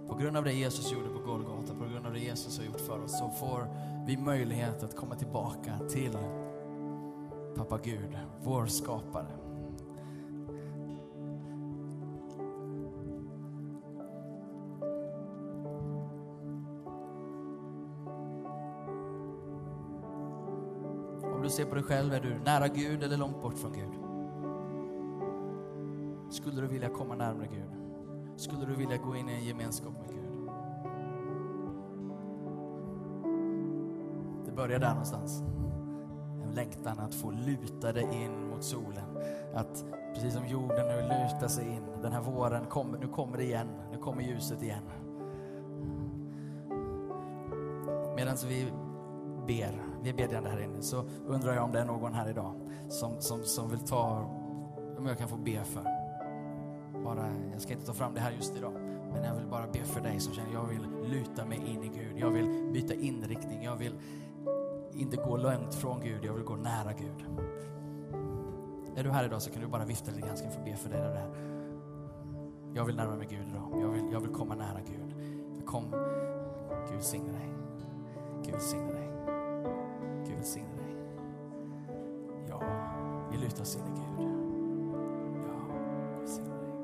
på 0.08 0.14
grund 0.14 0.36
av 0.36 0.44
det 0.44 0.52
Jesus 0.52 0.92
gjorde 0.92 1.08
på 1.08 1.18
Golgata, 1.18 1.74
på 1.74 1.84
grund 1.84 2.06
av 2.06 2.12
det 2.12 2.20
Jesus 2.20 2.58
har 2.58 2.64
gjort 2.64 2.80
för 2.80 3.04
oss, 3.04 3.18
så 3.18 3.30
får 3.30 3.68
vi 4.06 4.16
möjlighet 4.16 4.82
att 4.82 4.96
komma 4.96 5.14
tillbaka 5.14 5.78
till 5.90 6.18
pappa 7.56 7.78
Gud, 7.84 8.18
vår 8.42 8.66
skapare. 8.66 9.43
Se 21.54 21.64
på 21.64 21.74
dig 21.74 21.84
själv, 21.84 22.12
är 22.12 22.20
du 22.20 22.38
nära 22.44 22.68
Gud 22.68 23.02
eller 23.02 23.16
långt 23.16 23.42
bort 23.42 23.58
från 23.58 23.72
Gud? 23.72 23.94
Skulle 26.32 26.60
du 26.60 26.66
vilja 26.66 26.88
komma 26.88 27.14
närmare 27.14 27.46
Gud? 27.46 27.70
Skulle 28.36 28.66
du 28.66 28.74
vilja 28.74 28.96
gå 28.96 29.16
in 29.16 29.28
i 29.28 29.32
en 29.32 29.44
gemenskap 29.44 29.92
med 30.00 30.10
Gud? 30.10 30.48
Det 34.44 34.52
börjar 34.52 34.78
där 34.78 34.90
någonstans. 34.90 35.42
En 36.44 36.54
längtan 36.54 36.98
att 36.98 37.14
få 37.14 37.30
luta 37.30 37.92
dig 37.92 38.08
in 38.12 38.48
mot 38.50 38.64
solen. 38.64 39.18
Att 39.54 39.84
precis 40.14 40.34
som 40.34 40.46
jorden 40.46 40.86
nu 40.86 41.02
lutar 41.02 41.48
sig 41.48 41.68
in, 41.68 41.82
den 42.02 42.12
här 42.12 42.22
våren, 42.22 42.64
kom, 42.66 42.96
nu 43.00 43.08
kommer 43.08 43.36
det 43.36 43.44
igen. 43.44 43.68
Nu 43.92 43.98
kommer 43.98 44.22
ljuset 44.22 44.62
igen. 44.62 44.82
Medan 48.16 48.36
vi 48.48 48.72
ber, 49.46 49.82
vi 50.02 50.10
är 50.10 50.14
bedjande 50.14 50.50
här 50.50 50.60
inne, 50.60 50.82
så 50.82 51.04
undrar 51.26 51.54
jag 51.54 51.64
om 51.64 51.72
det 51.72 51.80
är 51.80 51.84
någon 51.84 52.14
här 52.14 52.28
idag 52.28 52.54
som, 52.88 53.20
som, 53.20 53.44
som 53.44 53.70
vill 53.70 53.78
ta, 53.78 54.30
om 54.98 55.06
jag 55.06 55.18
kan 55.18 55.28
få 55.28 55.36
be 55.36 55.64
för. 55.64 55.84
Bara, 57.04 57.26
jag 57.52 57.60
ska 57.60 57.72
inte 57.72 57.86
ta 57.86 57.92
fram 57.92 58.14
det 58.14 58.20
här 58.20 58.30
just 58.30 58.56
idag, 58.56 58.72
men 59.12 59.24
jag 59.24 59.34
vill 59.34 59.46
bara 59.46 59.66
be 59.66 59.84
för 59.84 60.00
dig 60.00 60.20
som 60.20 60.34
känner, 60.34 60.52
jag 60.52 60.64
vill 60.64 61.10
luta 61.10 61.44
mig 61.44 61.58
in 61.58 61.84
i 61.84 61.88
Gud. 61.88 62.18
Jag 62.18 62.30
vill 62.30 62.72
byta 62.72 62.94
inriktning, 62.94 63.62
jag 63.62 63.76
vill 63.76 63.94
inte 64.92 65.16
gå 65.16 65.36
långt 65.36 65.74
från 65.74 66.00
Gud, 66.00 66.24
jag 66.24 66.32
vill 66.32 66.44
gå 66.44 66.56
nära 66.56 66.92
Gud. 66.92 67.26
Är 68.96 69.04
du 69.04 69.10
här 69.10 69.24
idag 69.24 69.42
så 69.42 69.50
kan 69.50 69.62
du 69.62 69.68
bara 69.68 69.84
vifta 69.84 70.10
lite 70.10 70.26
grann, 70.26 70.36
så 70.36 70.42
kan 70.44 70.52
jag 70.52 70.60
få 70.60 70.64
be 70.64 70.76
för 70.76 70.90
dig. 70.90 71.00
Där. 71.00 71.30
Jag 72.74 72.84
vill 72.84 72.96
närma 72.96 73.16
mig 73.16 73.26
Gud 73.30 73.48
idag, 73.48 73.82
jag 73.82 73.88
vill, 73.88 74.12
jag 74.12 74.20
vill 74.20 74.30
komma 74.30 74.54
nära 74.54 74.80
Gud. 74.86 75.14
Kom, 75.66 75.84
Gud 76.90 77.02
signe 77.02 77.32
dig. 77.32 77.48
Gud 78.44 78.60
signe 78.60 78.92
dig 78.92 79.13
vi 83.44 83.80
in 83.80 83.86
i 83.86 83.90
Gud. 83.90 84.30
Ja, 85.46 85.74
välsigne 86.18 86.48
dig. 86.48 86.74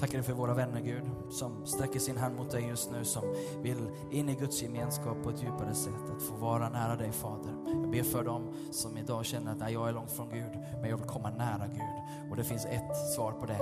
Tackar 0.00 0.12
dig 0.12 0.22
för 0.22 0.32
våra 0.32 0.54
vänner 0.54 0.80
Gud, 0.80 1.04
som 1.30 1.66
sträcker 1.66 2.00
sin 2.00 2.16
hand 2.16 2.36
mot 2.36 2.50
dig 2.50 2.68
just 2.68 2.90
nu, 2.90 3.04
som 3.04 3.22
vill 3.62 3.90
in 4.10 4.28
i 4.28 4.34
Guds 4.34 4.62
gemenskap 4.62 5.22
på 5.22 5.30
ett 5.30 5.42
djupare 5.42 5.74
sätt, 5.74 6.10
att 6.16 6.22
få 6.22 6.34
vara 6.34 6.68
nära 6.68 6.96
dig 6.96 7.12
Fader. 7.12 7.63
Jag 7.82 7.90
ber 7.90 8.02
för 8.02 8.24
dem 8.24 8.54
som 8.70 8.98
idag 8.98 9.24
känner 9.24 9.52
att 9.52 9.72
jag 9.72 9.88
är 9.88 9.92
långt 9.92 10.10
från 10.10 10.28
Gud, 10.28 10.58
men 10.80 10.90
jag 10.90 10.96
vill 10.96 11.06
komma 11.06 11.30
nära 11.30 11.66
Gud. 11.66 12.30
Och 12.30 12.36
det 12.36 12.44
finns 12.44 12.64
ett 12.64 13.12
svar 13.14 13.32
på 13.32 13.46
det, 13.46 13.60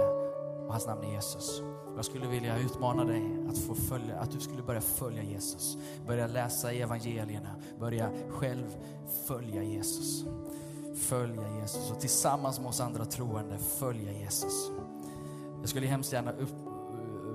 och 0.67 0.73
hans 0.73 0.87
namn 0.87 1.05
är 1.05 1.13
Jesus. 1.13 1.63
Jag 1.97 2.05
skulle 2.05 2.27
vilja 2.27 2.59
utmana 2.59 3.05
dig 3.05 3.23
att, 3.51 3.59
få 3.59 3.75
följa, 3.75 4.21
att 4.21 4.31
du 4.31 4.41
skulle 4.41 4.63
börja 4.63 4.81
följa 4.81 5.23
Jesus. 5.23 5.77
Börja 6.07 6.27
läsa 6.27 6.73
evangelierna, 6.73 7.57
börja 7.81 8.11
själv 8.29 8.77
följa 9.27 9.63
Jesus. 9.63 10.25
Följa 10.95 11.61
Jesus 11.61 11.91
och 11.91 12.01
tillsammans 12.01 12.59
med 12.59 12.69
oss 12.69 12.81
andra 12.81 13.05
troende 13.05 13.59
följa 13.59 14.13
Jesus. 14.13 14.71
Jag 15.61 15.69
skulle 15.69 15.87
hemskt 15.87 16.13
gärna 16.13 16.33
upp, 16.33 16.72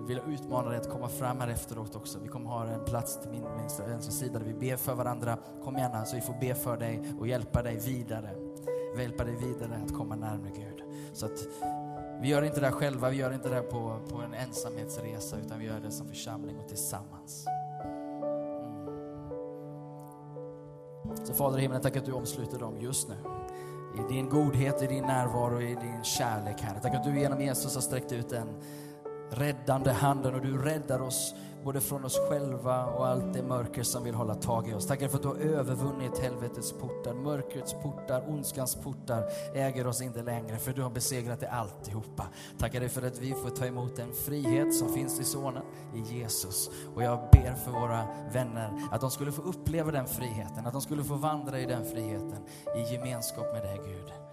vilja 0.07 0.23
utmana 0.27 0.69
dig 0.69 0.77
att 0.77 0.89
komma 0.89 1.07
fram 1.07 1.39
här 1.39 1.47
efteråt 1.47 1.95
också. 1.95 2.19
Vi 2.19 2.27
kommer 2.27 2.49
ha 2.49 2.67
en 2.67 2.85
plats 2.85 3.21
till 3.21 3.29
min 3.29 3.43
vänstra 3.87 4.11
sida 4.11 4.39
där 4.39 4.45
vi 4.45 4.53
ber 4.53 4.77
för 4.77 4.95
varandra. 4.95 5.37
Kom 5.63 5.75
gärna 5.75 6.05
så 6.05 6.15
vi 6.15 6.21
får 6.21 6.35
be 6.41 6.55
för 6.55 6.77
dig 6.77 7.13
och 7.19 7.27
hjälpa 7.27 7.63
dig 7.63 7.77
vidare. 7.77 8.29
Hjälpa 8.97 9.23
dig 9.23 9.35
vidare 9.35 9.81
att 9.85 9.93
komma 9.93 10.15
närmare 10.15 10.51
Gud. 10.55 10.83
Så 11.13 11.25
att 11.25 11.39
vi 12.21 12.27
gör 12.27 12.41
inte 12.41 12.59
det 12.59 12.65
här 12.65 12.73
själva, 12.73 13.09
vi 13.09 13.17
gör 13.17 13.33
inte 13.33 13.49
det 13.49 13.55
här 13.55 13.61
på, 13.61 13.99
på 14.09 14.17
en 14.17 14.33
ensamhetsresa 14.33 15.37
utan 15.45 15.59
vi 15.59 15.65
gör 15.65 15.79
det 15.79 15.91
som 15.91 16.07
församling 16.07 16.57
och 16.57 16.67
tillsammans. 16.67 17.45
Mm. 17.83 17.97
Så 21.25 21.33
Fader 21.33 21.57
i 21.57 21.61
himlen, 21.61 21.81
tack 21.81 21.95
att 21.95 22.05
du 22.05 22.11
omsluter 22.11 22.59
dem 22.59 22.77
just 22.79 23.09
nu 23.09 23.15
i 23.97 24.13
din 24.13 24.29
godhet, 24.29 24.81
i 24.81 24.87
din 24.87 25.03
närvaro, 25.03 25.61
i 25.61 25.75
din 25.75 26.03
kärlek, 26.03 26.61
Herre. 26.61 26.79
Tack 26.79 26.95
att 26.95 27.03
du 27.03 27.19
genom 27.19 27.41
Jesus 27.41 27.75
har 27.75 27.81
sträckt 27.81 28.11
ut 28.11 28.29
den 28.29 28.47
räddande 29.31 29.91
handen 29.91 30.35
och 30.35 30.41
du 30.41 30.57
räddar 30.57 31.01
oss 31.01 31.35
både 31.63 31.81
från 31.81 32.05
oss 32.05 32.19
själva 32.29 32.85
och 32.85 33.07
allt 33.07 33.33
det 33.33 33.43
mörker 33.43 33.83
som 33.83 34.03
vill 34.03 34.15
hålla 34.15 34.35
tag 34.35 34.69
i 34.69 34.73
oss. 34.73 34.87
Tackar 34.87 35.07
för 35.07 35.15
att 35.15 35.21
du 35.21 35.27
har 35.27 35.35
övervunnit 35.35 36.17
helvetets 36.17 36.71
portar, 36.71 37.13
mörkrets 37.13 37.73
portar, 37.73 38.23
ondskans 38.29 38.75
portar 38.75 39.23
äger 39.53 39.87
oss 39.87 40.01
inte 40.01 40.21
längre 40.21 40.57
för 40.57 40.73
du 40.73 40.81
har 40.81 40.89
besegrat 40.89 41.39
det 41.39 41.49
alltihopa. 41.49 42.27
Tackar 42.57 42.79
dig 42.79 42.89
för 42.89 43.07
att 43.07 43.19
vi 43.19 43.33
får 43.33 43.49
ta 43.49 43.65
emot 43.65 43.95
den 43.95 44.13
frihet 44.13 44.75
som 44.75 44.93
finns 44.93 45.19
i 45.19 45.23
Sonen, 45.23 45.63
i 45.95 45.99
Jesus. 45.99 46.69
Och 46.95 47.03
jag 47.03 47.19
ber 47.31 47.53
för 47.53 47.71
våra 47.71 48.07
vänner 48.33 48.81
att 48.91 49.01
de 49.01 49.11
skulle 49.11 49.31
få 49.31 49.41
uppleva 49.41 49.91
den 49.91 50.07
friheten, 50.07 50.65
att 50.65 50.73
de 50.73 50.81
skulle 50.81 51.03
få 51.03 51.15
vandra 51.15 51.59
i 51.59 51.65
den 51.65 51.85
friheten 51.85 52.45
i 52.75 52.93
gemenskap 52.93 53.53
med 53.53 53.63
dig 53.63 53.79
Gud. 53.85 54.26